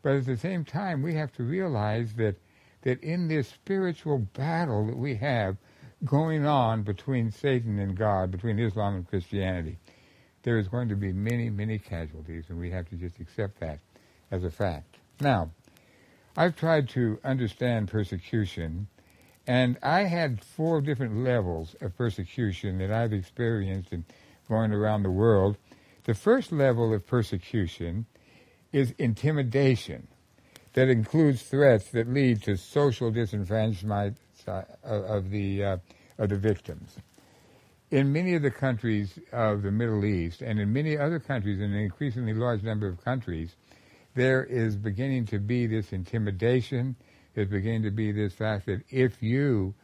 [0.02, 2.38] But at the same time, we have to realize that,
[2.84, 5.58] that in this spiritual battle that we have
[6.06, 9.78] going on between Satan and God, between Islam and Christianity,
[10.44, 13.80] there is going to be many, many casualties, and we have to just accept that
[14.32, 14.98] as a fact.
[15.20, 15.52] Now,
[16.36, 18.88] I've tried to understand persecution,
[19.46, 24.06] and I had four different levels of persecution that I've experienced in
[24.48, 25.58] going around the world.
[26.06, 28.06] The first level of persecution
[28.72, 30.08] is intimidation
[30.74, 34.16] that includes threats that lead to social disenfranchisement
[34.84, 35.78] of the uh,
[36.18, 36.98] of the victims.
[37.92, 41.74] In many of the countries of the Middle East and in many other countries, in
[41.74, 43.58] an increasingly large number of countries,
[44.16, 46.96] there is beginning to be this intimidation.
[47.34, 49.76] There's beginning to be this fact that if you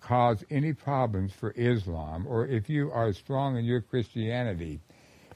[0.00, 4.78] cause any problems for Islam or if you are strong in your Christianity,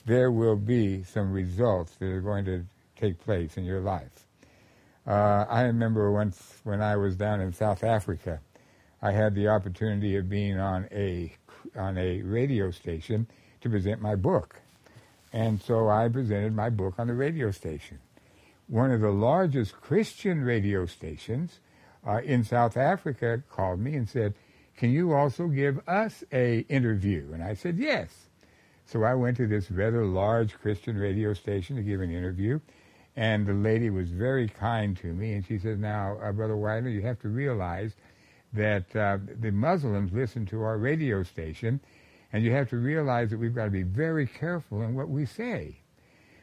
[0.06, 2.64] there will be some results that are going to
[2.94, 4.28] take place in your life.
[5.04, 8.40] Uh, I remember once when I was down in South Africa,
[9.00, 11.34] I had the opportunity of being on a
[11.76, 13.26] on a radio station
[13.60, 14.60] to present my book,
[15.32, 17.98] and so I presented my book on the radio station.
[18.68, 21.60] One of the largest Christian radio stations
[22.06, 24.34] uh, in South Africa called me and said,
[24.76, 28.28] "Can you also give us a interview?" And I said, "Yes."
[28.86, 32.60] So I went to this rather large Christian radio station to give an interview.
[33.14, 36.88] And the lady was very kind to me, and she said, "Now, uh, Brother Wagner,
[36.88, 37.94] you have to realize
[38.52, 41.80] that uh, the Muslims listen to our radio station,
[42.32, 45.26] and you have to realize that we've got to be very careful in what we
[45.26, 45.76] say."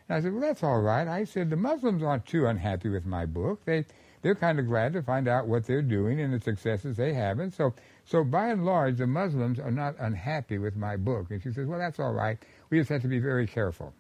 [0.08, 3.06] And I said, "Well, that's all right." I said, "The Muslims aren't too unhappy with
[3.06, 3.64] my book.
[3.66, 3.86] They
[4.22, 7.40] they're kind of glad to find out what they're doing and the successes they have,
[7.40, 7.74] and so
[8.06, 11.68] so by and large, the Muslims are not unhappy with my book." And she says,
[11.68, 12.38] "Well, that's all right.
[12.70, 13.94] We just have to be very careful."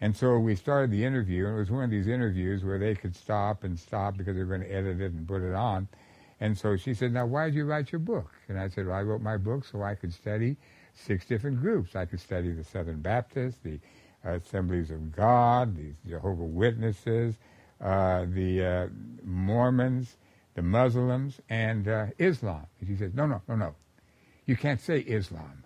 [0.00, 2.94] And so we started the interview, and it was one of these interviews where they
[2.94, 5.88] could stop and stop because they were going to edit it and put it on.
[6.40, 8.30] And so she said, Now, why did you write your book?
[8.48, 10.56] And I said, Well, I wrote my book so I could study
[10.94, 11.96] six different groups.
[11.96, 13.78] I could study the Southern Baptists, the
[14.24, 17.36] Assemblies of God, the Jehovah Witnesses,
[17.80, 18.86] uh, the uh,
[19.24, 20.16] Mormons,
[20.54, 22.66] the Muslims, and uh, Islam.
[22.80, 23.74] And she said, No, no, no, no.
[24.46, 25.64] You can't say Islam.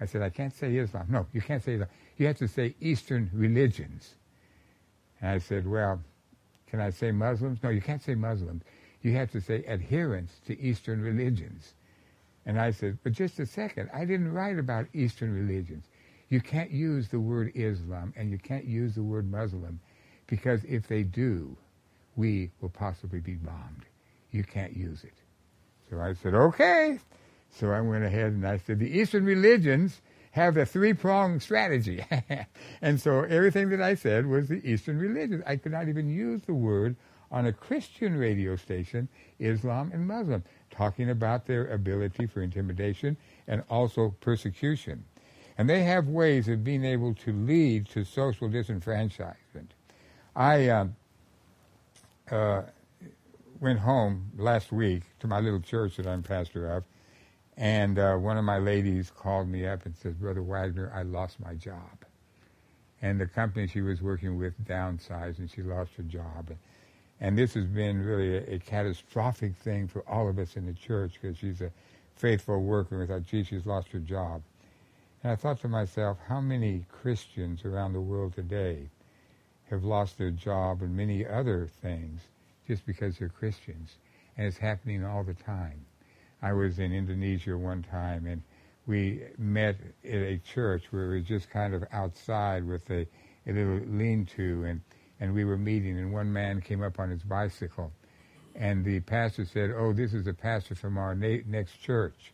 [0.00, 1.06] I said, I can't say Islam.
[1.10, 4.14] No, you can't say Islam you have to say Eastern religions.
[5.22, 6.02] And I said, well,
[6.66, 7.62] can I say Muslims?
[7.62, 8.62] No, you can't say Muslims.
[9.02, 11.74] You have to say adherence to Eastern religions.
[12.46, 15.86] And I said, but just a second, I didn't write about Eastern religions.
[16.28, 19.80] You can't use the word Islam and you can't use the word Muslim
[20.26, 21.56] because if they do,
[22.16, 23.84] we will possibly be bombed.
[24.30, 25.14] You can't use it.
[25.88, 26.98] So I said, okay.
[27.50, 30.00] So I went ahead and I said, the Eastern religions
[30.32, 32.04] have a three pronged strategy.
[32.82, 35.42] and so everything that I said was the Eastern religions.
[35.46, 36.96] I could not even use the word
[37.30, 43.16] on a Christian radio station, Islam and Muslim, talking about their ability for intimidation
[43.46, 45.04] and also persecution.
[45.58, 49.68] And they have ways of being able to lead to social disenfranchisement.
[50.34, 50.86] I uh,
[52.30, 52.62] uh,
[53.60, 56.84] went home last week to my little church that I'm pastor of,
[57.56, 61.38] and uh, one of my ladies called me up and said, Brother Wagner, I lost
[61.40, 62.04] my job.
[63.02, 66.48] And the company she was working with downsized and she lost her job.
[66.48, 66.58] And,
[67.20, 70.72] and this has been really a, a, catastrophic thing for all of us in the
[70.72, 71.70] church because she's a
[72.16, 73.02] faithful worker.
[73.02, 74.42] I thought, gee, she's lost her job.
[75.22, 78.88] And I thought to myself, how many Christians around the world today
[79.68, 82.22] have lost their job and many other things
[82.66, 83.96] just because they're Christians?
[84.38, 85.84] And it's happening all the time.
[86.40, 88.42] I was in Indonesia one time, and
[88.86, 93.06] we met at a church where it was just kind of outside with a,
[93.46, 94.80] a little lean-to, and,
[95.20, 97.92] and we were meeting, and one man came up on his bicycle,
[98.54, 102.32] and the pastor said, oh, this is a pastor from our na- next church.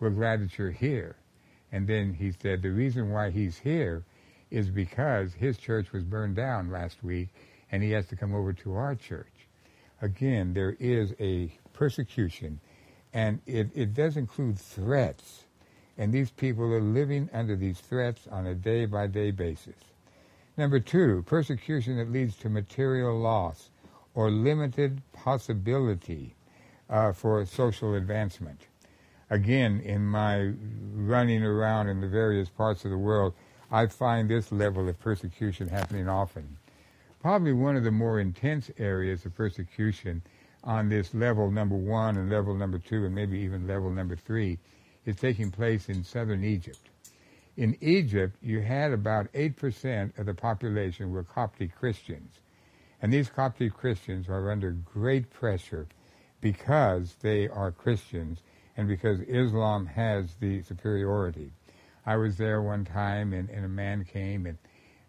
[0.00, 1.16] We're glad that you're here.
[1.72, 4.04] And then he said, the reason why he's here
[4.50, 7.28] is because his church was burned down last week,
[7.72, 9.32] and he has to come over to our church.
[10.02, 12.60] Again, there is a persecution
[13.14, 15.44] and it, it does include threats.
[15.96, 19.76] And these people are living under these threats on a day by day basis.
[20.56, 23.70] Number two, persecution that leads to material loss
[24.14, 26.36] or limited possibility
[26.88, 28.60] uh, for social advancement.
[29.30, 30.52] Again, in my
[30.94, 33.34] running around in the various parts of the world,
[33.72, 36.56] I find this level of persecution happening often.
[37.20, 40.22] Probably one of the more intense areas of persecution
[40.62, 44.58] on this level number one and level number two and maybe even level number three
[45.04, 46.90] is taking place in southern Egypt.
[47.56, 52.40] In Egypt, you had about 8% of the population were Coptic Christians.
[53.00, 55.86] And these Coptic Christians are under great pressure
[56.40, 58.40] because they are Christians
[58.76, 61.50] and because Islam has the superiority.
[62.04, 64.58] I was there one time and, and a man came and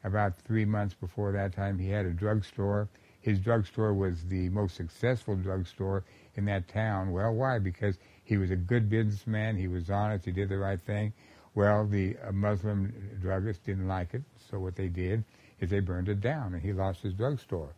[0.04, 2.90] about three months before that time he had a drugstore
[3.26, 6.04] his drugstore was the most successful drugstore
[6.36, 7.12] in that town.
[7.12, 7.58] Well, why?
[7.58, 9.58] Because he was a good businessman.
[9.58, 10.26] He was honest.
[10.26, 11.12] He did the right thing.
[11.56, 15.24] Well, the Muslim druggist didn't like it, so what they did
[15.60, 17.70] is they burned it down, and he lost his drugstore.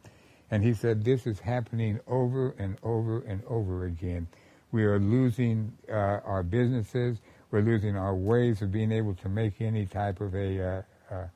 [0.49, 4.27] And he said, this is happening over and over and over again.
[4.71, 7.19] We are losing uh, our businesses.
[7.51, 11.27] We're losing our ways of being able to make any type of a, uh, uh,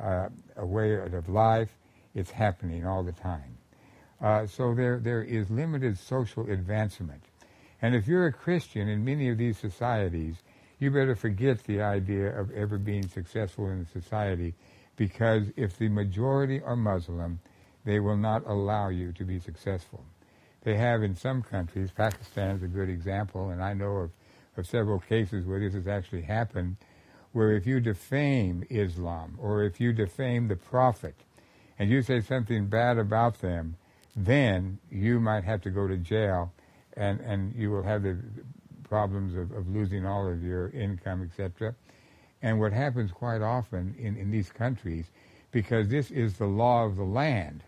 [0.00, 1.70] uh a way of life.
[2.14, 3.56] It's happening all the time.
[4.20, 7.22] Uh, so there, there is limited social advancement.
[7.82, 10.36] And if you're a Christian in many of these societies,
[10.80, 14.54] you better forget the idea of ever being successful in society
[14.96, 17.38] because if the majority are Muslim,
[17.84, 20.04] they will not allow you to be successful.
[20.62, 24.10] They have in some countries, Pakistan is a good example, and I know of,
[24.56, 26.76] of several cases where this has actually happened,
[27.32, 31.14] where if you defame Islam or if you defame the Prophet
[31.78, 33.76] and you say something bad about them,
[34.16, 36.52] then you might have to go to jail
[36.94, 38.18] and, and you will have the
[38.90, 41.74] problems of, of losing all of your income, etc.
[42.42, 45.06] And what happens quite often in, in these countries,
[45.52, 47.62] because this is the law of the land,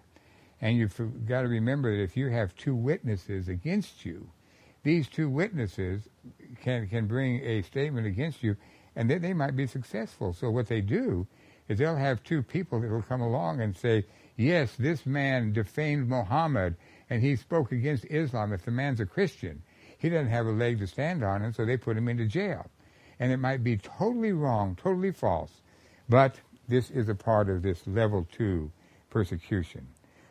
[0.61, 0.95] and you've
[1.27, 4.29] got to remember that if you have two witnesses against you,
[4.83, 6.09] these two witnesses
[6.61, 8.57] can, can bring a statement against you,
[8.97, 10.33] and then they might be successful.
[10.33, 11.27] So what they do
[11.69, 14.05] is they'll have two people that will come along and say,
[14.37, 16.77] yes, this man defamed Muhammad
[17.09, 18.53] and he spoke against Islam.
[18.53, 19.63] If the man's a Christian,
[20.03, 22.69] he doesn't have a leg to stand on, and so they put him into jail.
[23.21, 25.63] And it might be totally wrong, totally false,
[26.09, 26.35] but
[26.67, 28.73] this is a part of this level two
[29.11, 29.87] persecution.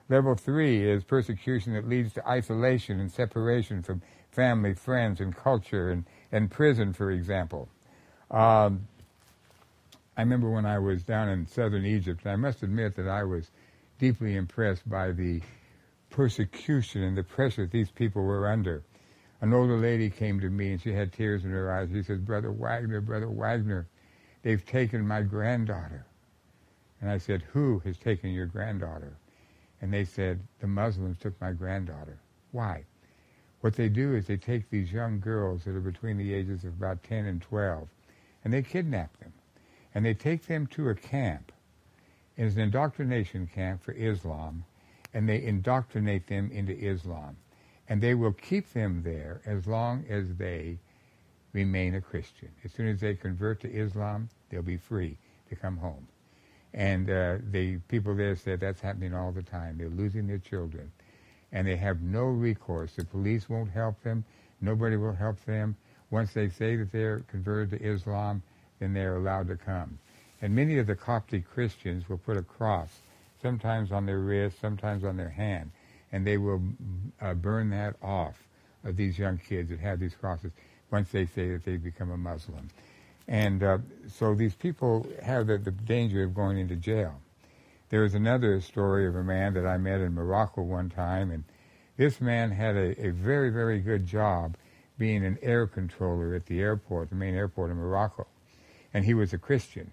[0.10, 4.02] Level three is persecution that leads to isolation and separation from
[4.32, 6.04] family, friends, and culture, and,
[6.34, 7.70] and prison, for example.
[8.30, 8.90] Um,
[10.18, 13.24] I remember when I was down in southern Egypt, and I must admit that I
[13.24, 13.50] was
[14.00, 15.42] deeply impressed by the
[16.10, 18.84] persecution and the pressure these people were under.
[19.42, 21.90] An older lady came to me and she had tears in her eyes.
[21.92, 23.88] She said, Brother Wagner, Brother Wagner,
[24.44, 26.06] they've taken my granddaughter.
[27.02, 29.18] And I said, Who has taken your granddaughter?
[29.82, 32.20] And they said, the Muslims took my granddaughter.
[32.52, 32.86] Why?
[33.62, 36.74] What they do is they take these young girls that are between the ages of
[36.74, 37.90] about 10 and 12,
[38.44, 39.34] and they kidnap them.
[39.96, 41.52] And they take them to a camp.
[42.38, 44.66] It's an indoctrination camp for Islam,
[45.14, 47.38] and they indoctrinate them into Islam.
[47.92, 50.78] And they will keep them there as long as they
[51.52, 52.48] remain a Christian.
[52.64, 55.18] As soon as they convert to Islam, they'll be free
[55.50, 56.08] to come home.
[56.74, 59.78] And uh, the people there said that's happening all the time.
[59.78, 60.90] They're losing their children.
[61.52, 62.94] And they have no recourse.
[62.96, 64.24] The police won't help them.
[64.62, 65.76] Nobody will help them.
[66.12, 68.42] Once they say that they're converted to Islam,
[68.80, 70.00] then they're allowed to come.
[70.42, 73.02] And many of the Coptic Christians will put a cross,
[73.42, 75.72] sometimes on their wrist, sometimes on their hand,
[76.12, 76.62] and they will
[77.22, 78.36] uh, burn that off
[78.84, 80.52] of these young kids that have these crosses
[80.92, 82.70] once they say that they become a Muslim.
[83.28, 87.22] And uh, so these people have the, the danger of going into jail.
[87.90, 91.44] There was another story of a man that I met in Morocco one time, and
[91.98, 94.56] this man had a, a very, very good job
[94.98, 98.28] being an air controller at the airport, the main airport in Morocco.
[98.94, 99.92] And he was a Christian.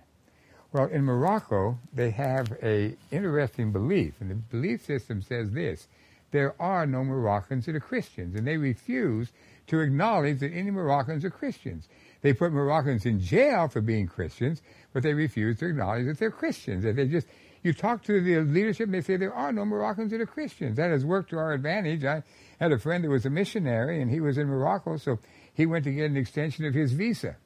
[0.73, 5.89] Well, in Morocco, they have a interesting belief, and the belief system says this:
[6.31, 9.33] there are no Moroccans that are Christians, and they refuse
[9.69, 11.89] to acknowledge that any Moroccans are Christians.
[12.21, 14.63] They put Moroccans in jail for being Christians,
[14.93, 16.85] but they refuse to acknowledge that they're Christians.
[16.85, 17.27] That they just
[17.63, 20.77] you talk to the leadership, and they say there are no Moroccans that are Christians.
[20.77, 22.05] That has worked to our advantage.
[22.05, 22.23] I
[22.61, 25.19] had a friend that was a missionary, and he was in Morocco, so
[25.55, 27.37] he went to get an extension of his visa.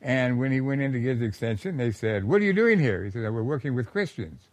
[0.00, 2.78] And when he went in to get the extension, they said, "What are you doing
[2.78, 4.48] here?" He said, "We're working with Christians."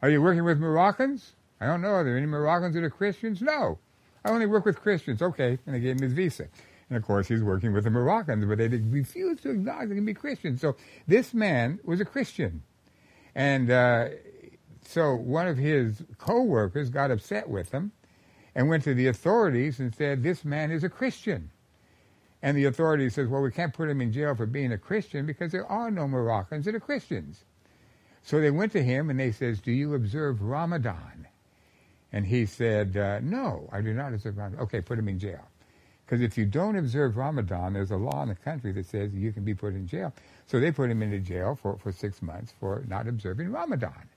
[0.00, 1.34] Are you working with Moroccans?
[1.62, 1.90] I don't know.
[1.90, 3.40] Are there any Moroccans that are Christians?
[3.40, 3.78] No.
[4.24, 5.22] I only work with Christians.
[5.22, 5.58] Okay.
[5.64, 6.48] And they gave him his visa.
[6.88, 10.04] And of course, he's working with the Moroccans, but they refuse to acknowledge they can
[10.04, 10.60] be Christians.
[10.60, 12.62] So this man was a Christian.
[13.34, 14.08] And uh,
[14.84, 17.92] so one of his co-workers got upset with him
[18.54, 21.50] and went to the authorities and said, this man is a Christian.
[22.42, 25.26] And the authorities says, well, we can't put him in jail for being a Christian
[25.26, 27.44] because there are no Moroccans that are Christians.
[28.22, 31.28] So they went to him and they says, do you observe Ramadan?
[32.12, 34.60] And he said, uh, no, I do not observe Ramadan.
[34.64, 35.48] Okay, put him in jail.
[36.04, 39.32] Because if you don't observe Ramadan, there's a law in the country that says you
[39.32, 40.12] can be put in jail.
[40.46, 44.08] So they put him into jail for, for six months for not observing Ramadan.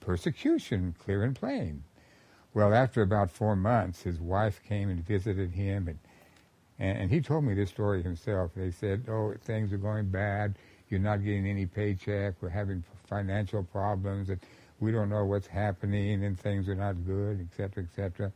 [0.00, 1.82] Persecution, clear and plain.
[2.52, 5.98] Well, after about four months, his wife came and visited him, and,
[6.78, 8.50] and, and he told me this story himself.
[8.54, 10.56] They said, oh, things are going bad.
[10.88, 12.34] You're not getting any paycheck.
[12.40, 14.40] We're having financial problems, and
[14.80, 18.32] we don't know what's happening, and things are not good, etc., etc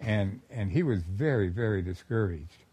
[0.00, 2.64] and and he was very very discouraged.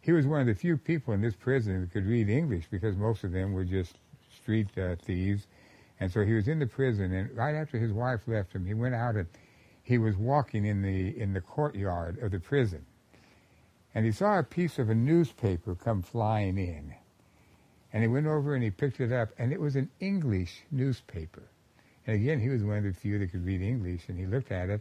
[0.00, 2.96] He was one of the few people in this prison who could read English because
[2.96, 3.96] most of them were just
[4.34, 5.46] street uh, thieves
[6.00, 8.74] And so he was in the prison, and right after his wife left him, he
[8.74, 9.26] went out and
[9.82, 12.84] he was walking in the in the courtyard of the prison,
[13.94, 16.94] and he saw a piece of a newspaper come flying in,
[17.92, 21.44] and he went over and he picked it up, and it was an English newspaper,
[22.06, 24.52] and again he was one of the few that could read English, and he looked
[24.52, 24.80] at it,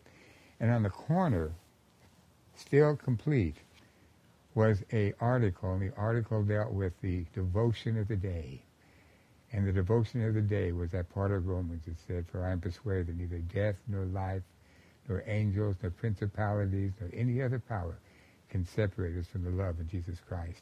[0.60, 1.52] and on the corner,
[2.56, 3.56] still complete,
[4.54, 8.62] was a article, and the article dealt with the devotion of the day.
[9.52, 12.52] And the devotion of the day was that part of Romans that said, For I
[12.52, 14.44] am persuaded that neither death nor life,
[15.08, 17.98] nor angels, nor principalities, nor any other power
[18.50, 20.62] can separate us from the love of Jesus Christ.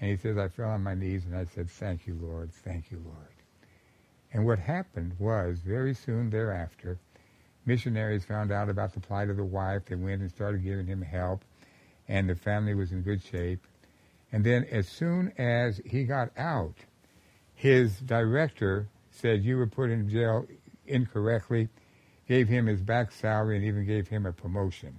[0.00, 2.90] And he says, I fell on my knees and I said, Thank you, Lord, thank
[2.90, 3.33] you, Lord.
[4.34, 6.98] And what happened was, very soon thereafter,
[7.64, 9.84] missionaries found out about the plight of the wife.
[9.86, 11.44] They went and started giving him help,
[12.08, 13.64] and the family was in good shape.
[14.32, 16.74] And then as soon as he got out,
[17.54, 20.46] his director said you were put in jail
[20.84, 21.68] incorrectly,
[22.26, 24.96] gave him his back salary, and even gave him a promotion.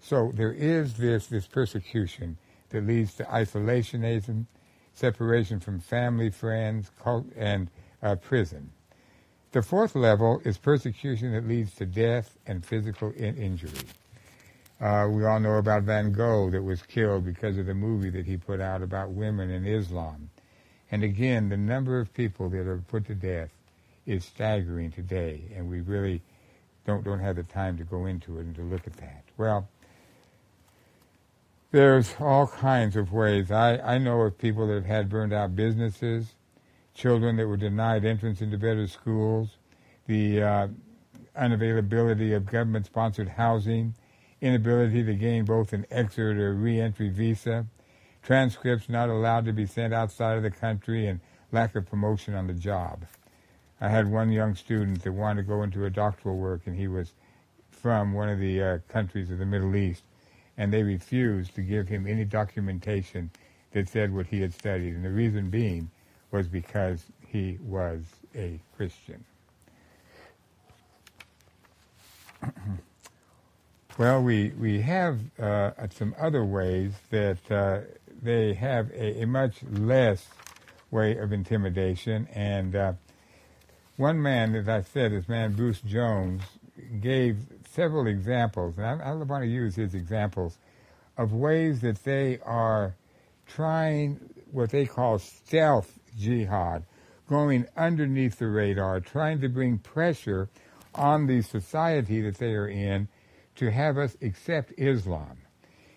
[0.00, 2.38] So there is this, this persecution
[2.70, 4.46] that leads to isolationism,
[4.94, 7.68] separation from family, friends, cult, and
[8.16, 8.70] prison.
[9.52, 13.86] The fourth level is persecution that leads to death and physical in- injury.
[14.80, 18.26] Uh, we all know about Van Gogh that was killed because of the movie that
[18.26, 20.30] he put out about women in Islam.
[20.90, 23.50] And again, the number of people that are put to death
[24.06, 26.20] is staggering today, and we really
[26.86, 29.22] don't don't have the time to go into it and to look at that.
[29.36, 29.68] Well,
[31.70, 33.50] there's all kinds of ways.
[33.50, 36.34] I, I know of people that have had burned out businesses,
[36.94, 39.56] children that were denied entrance into better schools,
[40.06, 40.68] the uh,
[41.36, 43.94] unavailability of government-sponsored housing,
[44.40, 47.66] inability to gain both an exit or reentry visa,
[48.22, 51.20] transcripts not allowed to be sent outside of the country, and
[51.50, 53.04] lack of promotion on the job.
[53.80, 56.88] I had one young student that wanted to go into a doctoral work, and he
[56.88, 57.12] was
[57.70, 60.04] from one of the uh, countries of the Middle East,
[60.56, 63.30] and they refused to give him any documentation
[63.72, 65.90] that said what he had studied, and the reason being
[66.32, 68.00] was because he was
[68.34, 69.24] a Christian.
[73.98, 77.80] well, we we have uh, some other ways that uh,
[78.22, 80.28] they have a, a, much less
[80.90, 82.26] way of intimidation.
[82.34, 82.92] And uh,
[83.96, 86.42] one man, as I said, this man Bruce Jones,
[87.00, 87.38] gave
[87.70, 90.58] several examples, and I, I want to use his examples
[91.16, 92.94] of ways that they are
[93.46, 94.18] trying
[94.50, 96.84] what they call stealth jihad,
[97.28, 100.48] going underneath the radar, trying to bring pressure
[100.94, 103.08] on the society that they are in
[103.56, 105.38] to have us accept Islam.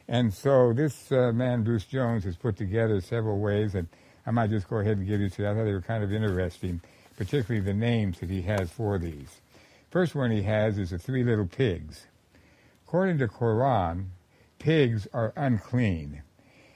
[0.07, 3.87] And so this uh, man, Bruce Jones, has put together several ways, and
[4.25, 5.49] I might just go ahead and give you to.
[5.49, 6.81] I thought they were kind of interesting,
[7.17, 9.41] particularly the names that he has for these.
[9.89, 12.05] First one he has is the three little pigs.
[12.87, 14.07] According to Quran,
[14.59, 16.21] pigs are unclean.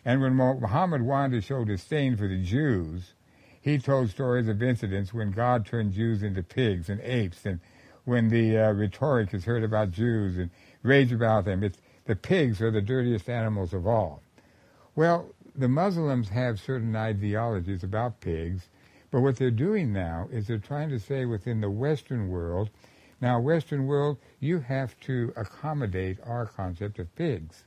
[0.05, 3.13] And when Muhammad wanted to show disdain for the Jews,
[3.61, 7.59] he told stories of incidents when God turned Jews into pigs and apes, and
[8.05, 10.49] when the uh, rhetoric is heard about Jews and
[10.83, 11.63] rage about them.
[11.63, 14.23] It's, the pigs are the dirtiest animals of all.
[14.95, 18.69] Well, the Muslims have certain ideologies about pigs,
[19.11, 22.69] but what they're doing now is they're trying to say within the Western world,
[23.21, 27.65] now, Western world, you have to accommodate our concept of pigs.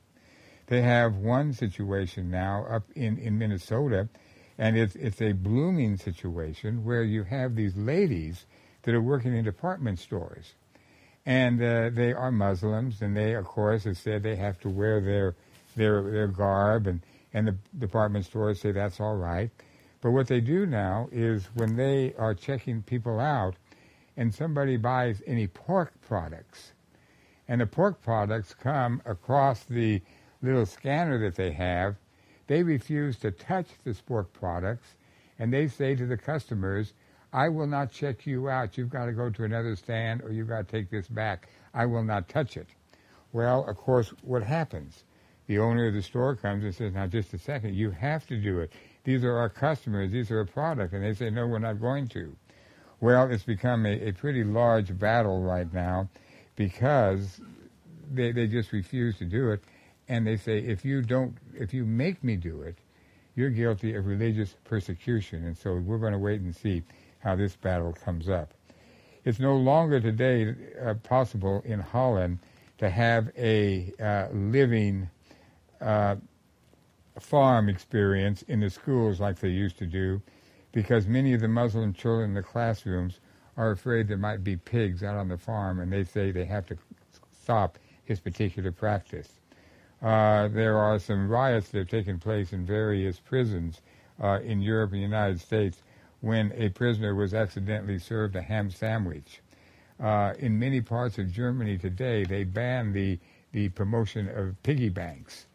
[0.67, 4.09] They have one situation now up in, in Minnesota,
[4.63, 8.45] and it's, it's a blooming situation where you have these ladies
[8.83, 10.53] that are working in department stores
[11.25, 15.01] and uh, they are Muslims, and they, of course, have said they have to wear
[15.01, 15.35] their
[15.75, 17.01] their their garb, and
[17.33, 19.49] and the department stores say that's all right.
[20.01, 23.55] But what they do now is when they are checking people out,
[24.17, 26.73] and somebody buys any pork products,
[27.47, 30.01] and the pork products come across the
[30.41, 31.95] little scanner that they have,
[32.47, 34.95] they refuse to touch the pork products,
[35.39, 36.93] and they say to the customers,
[37.33, 38.77] I will not check you out.
[38.77, 41.49] You've got to go to another stand or you've got to take this back.
[41.73, 42.67] I will not touch it.
[43.31, 45.03] Well, of course, what happens?
[45.47, 48.37] The owner of the store comes and says, now just a second, you have to
[48.37, 48.71] do it.
[49.03, 50.11] These are our customers.
[50.11, 50.93] These are a product.
[50.93, 52.35] And they say, no, we're not going to.
[53.01, 56.09] Well, it's become a, a pretty large battle right now
[56.55, 57.41] because
[58.11, 59.63] they, they just refuse to do it.
[60.09, 62.77] And they say, if you don't, if you make me do it,
[63.35, 65.45] you're guilty of religious persecution.
[65.45, 66.83] And so we're going to wait and see
[67.19, 68.53] how this battle comes up.
[69.23, 72.39] It's no longer today uh, possible in Holland
[72.79, 75.09] to have a uh, living
[75.79, 76.17] uh,
[77.19, 80.21] farm experience in the schools like they used to do
[80.73, 83.19] because many of the Muslim children in the classrooms
[83.55, 86.65] are afraid there might be pigs out on the farm, and they say they have
[86.65, 86.77] to
[87.31, 87.77] stop
[88.07, 89.39] this particular practice.
[90.03, 93.81] Uh, there are some riots that have taken place in various prisons
[94.21, 95.81] uh, in Europe and the United States
[96.19, 99.41] when a prisoner was accidentally served a ham sandwich.
[100.01, 103.17] Uh, in many parts of Germany today, they ban the,
[103.53, 105.45] the promotion of piggy banks.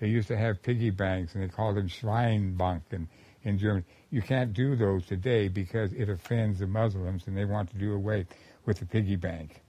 [0.00, 3.08] They used to have piggy banks, and they called them Schweinbank in,
[3.42, 3.84] in Germany.
[4.10, 7.92] You can't do those today because it offends the Muslims, and they want to do
[7.92, 8.26] away
[8.64, 9.60] with the piggy bank.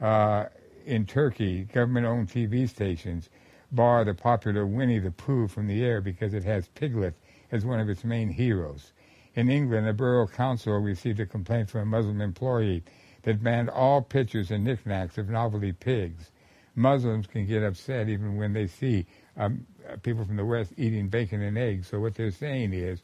[0.00, 0.46] Uh,
[0.84, 3.30] in Turkey, government-owned TV stations
[3.76, 7.14] bar the popular Winnie the Pooh from the air because it has Piglet
[7.52, 8.92] as one of its main heroes.
[9.34, 12.82] In England, a borough council received a complaint from a Muslim employee
[13.22, 16.30] that banned all pictures and knickknacks of novelty pigs.
[16.74, 19.06] Muslims can get upset even when they see
[19.36, 19.66] um,
[20.02, 21.88] people from the West eating bacon and eggs.
[21.88, 23.02] So what they're saying is,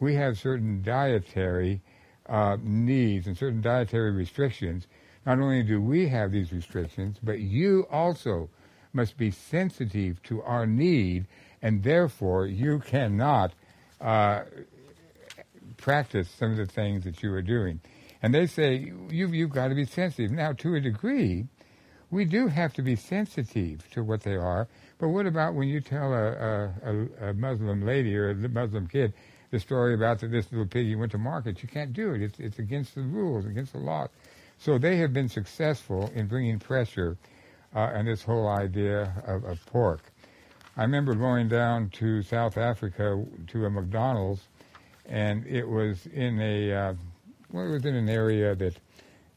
[0.00, 1.80] we have certain dietary
[2.26, 4.86] uh, needs and certain dietary restrictions.
[5.26, 8.48] Not only do we have these restrictions, but you also
[8.94, 11.26] must be sensitive to our need,
[11.60, 13.52] and therefore you cannot
[14.00, 14.42] uh,
[15.76, 17.80] practice some of the things that you are doing.
[18.22, 20.30] And they say you've, you've got to be sensitive.
[20.30, 21.46] Now, to a degree,
[22.10, 24.68] we do have to be sensitive to what they are.
[24.98, 29.12] But what about when you tell a, a, a Muslim lady or a Muslim kid
[29.50, 31.62] the story about that this little piggy went to market?
[31.62, 32.22] You can't do it.
[32.22, 34.08] It's, it's against the rules, against the law.
[34.58, 37.18] So they have been successful in bringing pressure
[37.74, 40.00] uh, and this whole idea of, of pork.
[40.76, 44.42] I remember going down to South Africa to a McDonald's,
[45.06, 46.94] and it was in a uh,
[47.52, 48.76] well, it was in an area that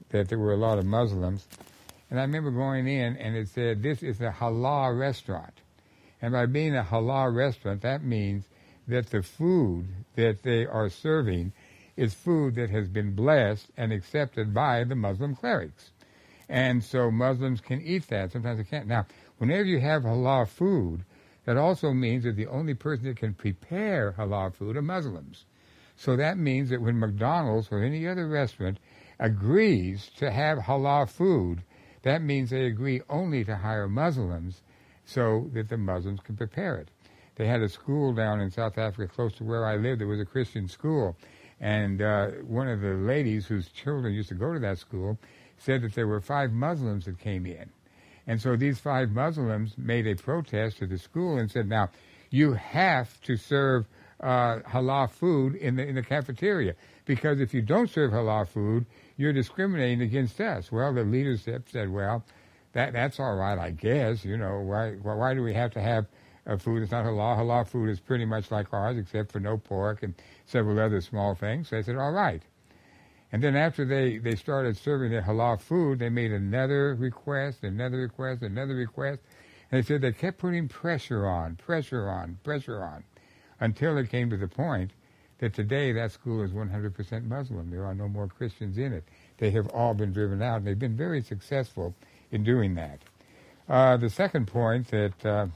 [0.09, 1.47] that there were a lot of Muslims,
[2.09, 5.53] and I remember going in, and it said this is a halal restaurant,
[6.21, 8.45] and by being a halal restaurant, that means
[8.87, 11.51] that the food that they are serving
[11.95, 15.91] is food that has been blessed and accepted by the Muslim clerics.
[16.49, 18.31] And so Muslims can eat that.
[18.31, 18.87] Sometimes they can't.
[18.87, 19.05] Now,
[19.37, 21.03] whenever you have halal food,
[21.45, 25.45] that also means that the only person that can prepare halal food are Muslims.
[25.95, 28.79] So that means that when McDonald's or any other restaurant
[29.19, 31.63] agrees to have halal food,
[32.03, 34.61] that means they agree only to hire Muslims
[35.05, 36.89] so that the Muslims can prepare it.
[37.35, 40.01] They had a school down in South Africa close to where I lived.
[40.01, 41.17] There was a Christian school.
[41.59, 45.17] And uh, one of the ladies whose children used to go to that school
[45.57, 47.69] said that there were five Muslims that came in.
[48.27, 51.89] And so these five Muslims made a protest to the school and said, now,
[52.29, 53.87] you have to serve
[54.19, 56.73] uh, halal food in the, in the cafeteria.
[57.05, 58.85] Because if you don't serve halal food,
[59.15, 60.71] you're discriminating against us.
[60.71, 62.25] Well, the leadership said, well,
[62.73, 64.25] that, that's all right, I guess.
[64.25, 66.05] You know, why, why do we have to have
[66.45, 67.37] uh, food that's not halal?
[67.37, 70.13] Halal food is pretty much like ours, except for no pork and
[70.45, 71.69] several other small things.
[71.69, 72.43] So said, all right.
[73.31, 77.97] And then after they, they started serving the halal food, they made another request, another
[77.97, 79.21] request, another request.
[79.69, 83.03] And they said they kept putting pressure on, pressure on, pressure on,
[83.59, 84.91] until it came to the point
[85.39, 87.69] that today that school is 100% Muslim.
[87.69, 89.03] There are no more Christians in it.
[89.37, 91.93] They have all been driven out, and they've been very successful
[92.31, 92.99] in doing that.
[93.69, 95.47] Uh, the second point that uh,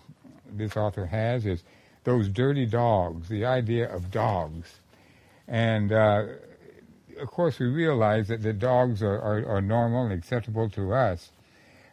[0.51, 1.63] this author has is
[2.03, 4.79] those dirty dogs, the idea of dogs.
[5.47, 6.25] And uh,
[7.19, 11.31] of course, we realize that the dogs are, are, are normal and acceptable to us.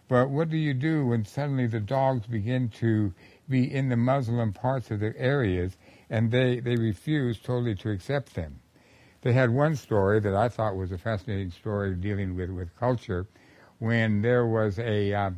[0.08, 3.12] But what do you do when suddenly the dogs begin to
[3.48, 5.76] be in the Muslim parts of the areas
[6.08, 8.60] and they, they refuse totally to accept them?
[9.20, 13.26] They had one story that I thought was a fascinating story dealing with, with culture
[13.78, 15.30] when there was a uh,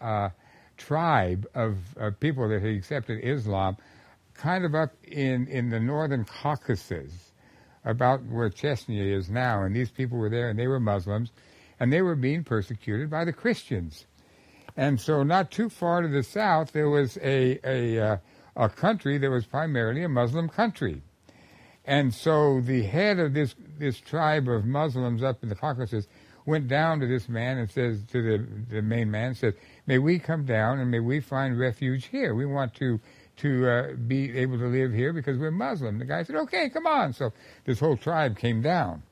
[0.00, 0.30] uh,
[0.76, 3.76] tribe of uh, people that had accepted Islam
[4.34, 7.25] kind of up in, in the northern Caucasus
[7.86, 11.30] about where Chechnya is now, and these people were there, and they were Muslims,
[11.78, 14.06] and they were being persecuted by the Christians.
[14.76, 18.16] And so, not too far to the south, there was a a, uh,
[18.56, 21.00] a country that was primarily a Muslim country.
[21.86, 26.08] And so, the head of this this tribe of Muslims up in the Caucasus
[26.44, 29.54] went down to this man and says to the the main man says,
[29.86, 32.34] "May we come down and may we find refuge here?
[32.34, 33.00] We want to
[33.36, 35.98] to uh, be able to live here because we're Muslim.
[35.98, 37.12] The guy said, okay, come on.
[37.12, 37.32] So
[37.64, 39.02] this whole tribe came down.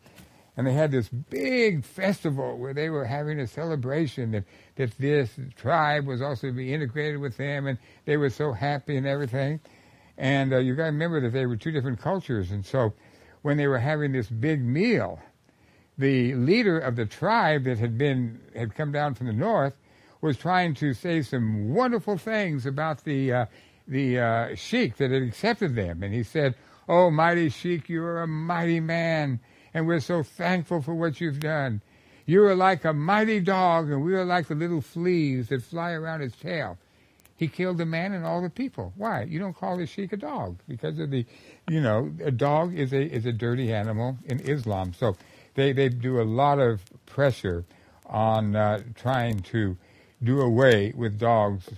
[0.56, 4.44] And they had this big festival where they were having a celebration that,
[4.76, 8.96] that this tribe was also to be integrated with them, and they were so happy
[8.96, 9.58] and everything.
[10.16, 12.94] And uh, you got to remember that they were two different cultures, and so
[13.42, 15.20] when they were having this big meal,
[15.98, 19.74] the leader of the tribe that had been had come down from the north
[20.20, 23.46] was trying to say some wonderful things about the uh,
[23.86, 26.54] the uh, sheik that had accepted them, and he said,
[26.88, 29.40] "Oh, mighty sheik, you are a mighty man,
[29.72, 31.82] and we're so thankful for what you've done."
[32.26, 35.92] You are like a mighty dog, and we are like the little fleas that fly
[35.92, 36.78] around his tail.
[37.36, 38.92] He killed the man and all the people.
[38.96, 39.24] Why?
[39.24, 41.26] You don't call the sheik a dog because of the,
[41.68, 44.94] you know, a dog is a is a dirty animal in Islam.
[44.94, 45.16] So
[45.54, 47.64] they they do a lot of pressure
[48.06, 49.76] on uh, trying to
[50.22, 51.68] do away with dogs.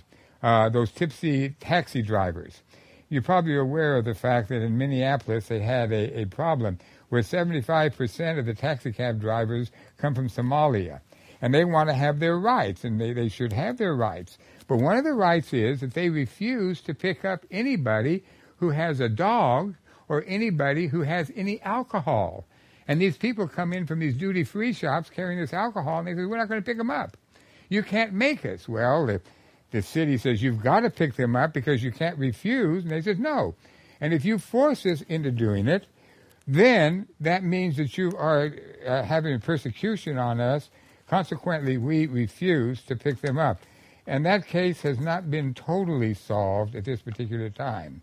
[0.41, 2.61] Uh, those tipsy taxi drivers.
[3.09, 6.77] You're probably aware of the fact that in Minneapolis they had a, a problem
[7.09, 10.99] where 75% of the taxi cab drivers come from Somalia.
[11.41, 14.37] And they want to have their rights, and they, they should have their rights.
[14.67, 18.23] But one of the rights is that they refuse to pick up anybody
[18.57, 19.75] who has a dog
[20.09, 22.45] or anybody who has any alcohol.
[22.87, 26.15] And these people come in from these duty free shops carrying this alcohol, and they
[26.15, 27.17] say, We're not going to pick them up.
[27.69, 28.67] You can't make us.
[28.67, 29.21] Well, the,
[29.71, 32.83] the city says, You've got to pick them up because you can't refuse.
[32.83, 33.55] And they says, No.
[33.99, 35.87] And if you force us into doing it,
[36.47, 38.53] then that means that you are
[38.85, 40.69] uh, having persecution on us.
[41.07, 43.59] Consequently, we refuse to pick them up.
[44.05, 48.01] And that case has not been totally solved at this particular time.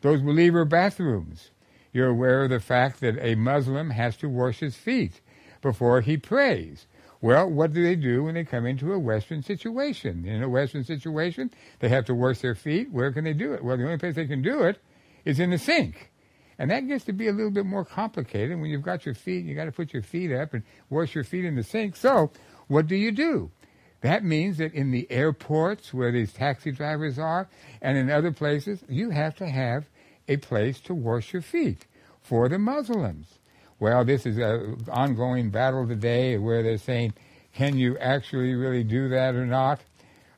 [0.00, 1.50] Those believer bathrooms.
[1.92, 5.20] You're aware of the fact that a Muslim has to wash his feet
[5.60, 6.86] before he prays.
[7.22, 10.26] Well, what do they do when they come into a Western situation?
[10.26, 12.90] In a Western situation, they have to wash their feet.
[12.90, 13.62] Where can they do it?
[13.62, 14.78] Well, the only place they can do it
[15.24, 16.10] is in the sink.
[16.58, 19.44] And that gets to be a little bit more complicated when you've got your feet,
[19.44, 21.94] you got to put your feet up and wash your feet in the sink.
[21.94, 22.32] So,
[22.66, 23.52] what do you do?
[24.00, 27.48] That means that in the airports where these taxi drivers are
[27.80, 29.88] and in other places, you have to have
[30.26, 31.86] a place to wash your feet
[32.20, 33.38] for the Muslims.
[33.82, 37.14] Well, this is an ongoing battle today where they're saying,
[37.52, 39.80] can you actually really do that or not?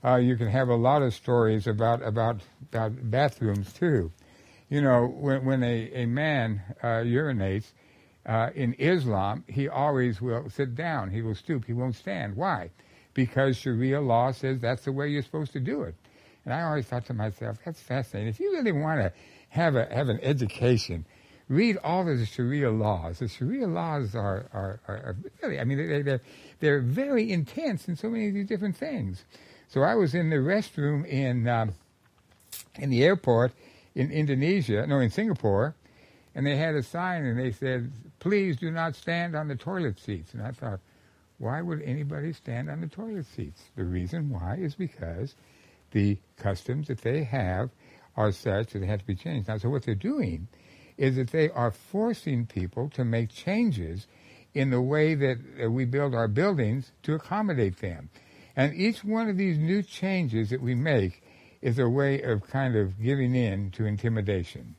[0.03, 2.41] Uh, you can have a lot of stories about, about,
[2.73, 4.11] about bathrooms too.
[4.71, 7.67] You know, when, when a, a man uh, urinates,
[8.25, 11.11] uh, in Islam, he always will sit down.
[11.11, 11.67] He will stoop.
[11.67, 12.37] He won't stand.
[12.37, 12.71] Why?
[13.15, 15.95] because Sharia law says that's the way you're supposed to do it.
[16.45, 18.29] And I always thought to myself, that's fascinating.
[18.29, 19.13] If you really want to
[19.49, 21.07] have a have an education,
[21.49, 23.19] read all of the Sharia laws.
[23.19, 26.21] The Sharia laws are are, are, are really, I mean, they, they're
[26.61, 29.25] they're very intense in so many of these different things.
[29.69, 31.75] So I was in the restroom in um,
[32.77, 33.53] in the airport
[33.95, 35.75] in Indonesia, no, in Singapore,
[36.35, 39.99] and they had a sign and they said, "Please do not stand on the toilet
[39.99, 40.81] seats." And I thought
[41.39, 43.65] why would anybody stand on the toilet seats?
[43.77, 45.35] The reason why is because
[45.91, 47.71] the customs that they have
[48.17, 49.49] are such that they have to be changed.
[49.49, 50.49] Now, so what they're doing
[50.97, 54.07] is that they are forcing people to make changes
[54.53, 55.39] in the way that
[55.71, 58.09] we build our buildings to accommodate them.
[58.57, 61.23] And each one of these new changes that we make
[61.61, 64.77] is a way of kind of giving in to intimidation.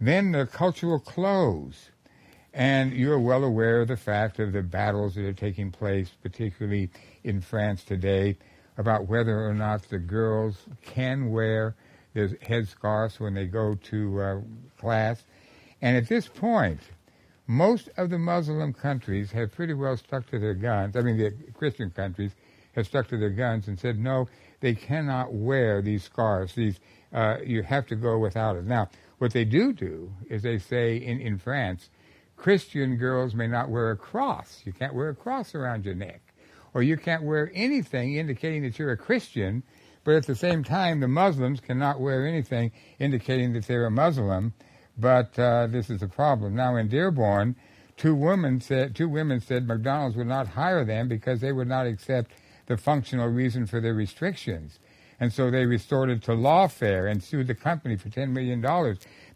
[0.00, 1.90] Then the cultural clothes
[2.54, 6.88] and you're well aware of the fact of the battles that are taking place, particularly
[7.24, 8.38] in France today,
[8.78, 11.74] about whether or not the girls can wear
[12.14, 14.40] their headscarves when they go to uh,
[14.78, 15.24] class.
[15.84, 16.80] And at this point,
[17.46, 20.96] most of the Muslim countries have pretty well stuck to their guns.
[20.96, 22.30] I mean, the Christian countries
[22.74, 24.26] have stuck to their guns and said, no,
[24.60, 26.54] they cannot wear these scarves.
[26.54, 26.80] These,
[27.12, 28.64] uh, you have to go without it.
[28.64, 31.90] Now, what they do do is they say in, in France,
[32.38, 34.62] Christian girls may not wear a cross.
[34.64, 36.22] You can't wear a cross around your neck.
[36.72, 39.62] Or you can't wear anything indicating that you're a Christian,
[40.02, 44.54] but at the same time, the Muslims cannot wear anything indicating that they're a Muslim.
[44.96, 46.54] But uh, this is a problem.
[46.54, 47.56] Now, in Dearborn,
[47.96, 51.86] two women said two women said McDonald's would not hire them because they would not
[51.86, 52.30] accept
[52.66, 54.78] the functional reason for their restrictions.
[55.20, 58.60] And so they resorted to lawfare and sued the company for $10 million.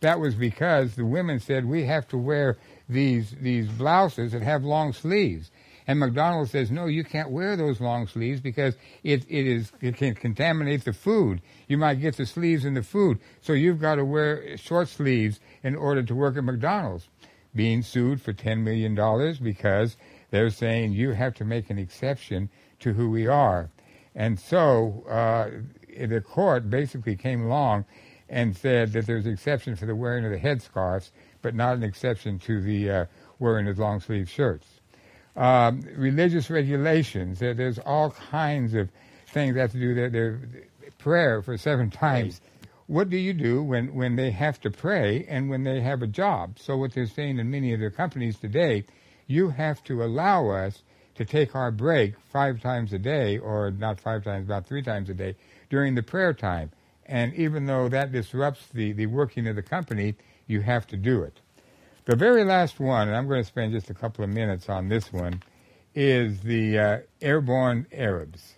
[0.00, 2.56] That was because the women said, we have to wear
[2.88, 5.50] these these blouses that have long sleeves.
[5.89, 9.97] And McDonald's says, no, you can't wear those long sleeves because it, it is it
[9.97, 11.41] can contaminate the food.
[11.66, 13.18] You might get the sleeves in the food.
[13.41, 17.09] So you've got to wear short sleeves in order to work at McDonald's.
[17.55, 18.95] Being sued for $10 million
[19.43, 19.97] because
[20.30, 23.70] they're saying you have to make an exception to who we are.
[24.14, 25.49] And so uh,
[26.07, 27.86] the court basically came along
[28.28, 31.11] and said that there's an exception for the wearing of the headscarves
[31.41, 33.05] but not an exception to the uh,
[33.39, 34.77] wearing of long sleeve shirts.
[35.39, 37.39] Um, religious regulations.
[37.39, 38.91] There, there's all kinds of
[39.28, 39.95] things that have to do.
[39.95, 40.41] Their, their
[40.99, 42.41] prayer for seven times.
[42.89, 46.09] What do you do when, when they have to pray and when they have a
[46.09, 46.59] job?
[46.59, 48.84] So what they're saying in many of their companies today,
[49.28, 50.82] you have to allow us
[51.14, 55.09] to take our break five times a day, or not five times, about three times
[55.09, 55.36] a day,
[55.70, 56.70] during the prayer time.
[57.07, 60.16] And even though that disrupts the, the working of the company,
[60.47, 61.41] you have to do it.
[62.09, 64.88] The very last one, and I'm going to spend just a couple of minutes on
[64.88, 65.42] this one,
[65.94, 68.54] is the uh, airborne Arabs.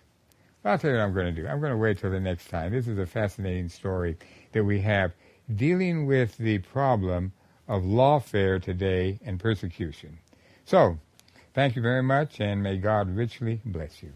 [0.63, 1.45] I'll tell you what I'm going to do.
[1.49, 2.71] I'm going to wait till the next time.
[2.71, 4.15] This is a fascinating story
[4.53, 5.11] that we have
[5.53, 7.33] dealing with the problem
[7.67, 10.17] of lawfare today and persecution.
[10.63, 10.97] So,
[11.53, 14.13] thank you very much, and may God richly bless you.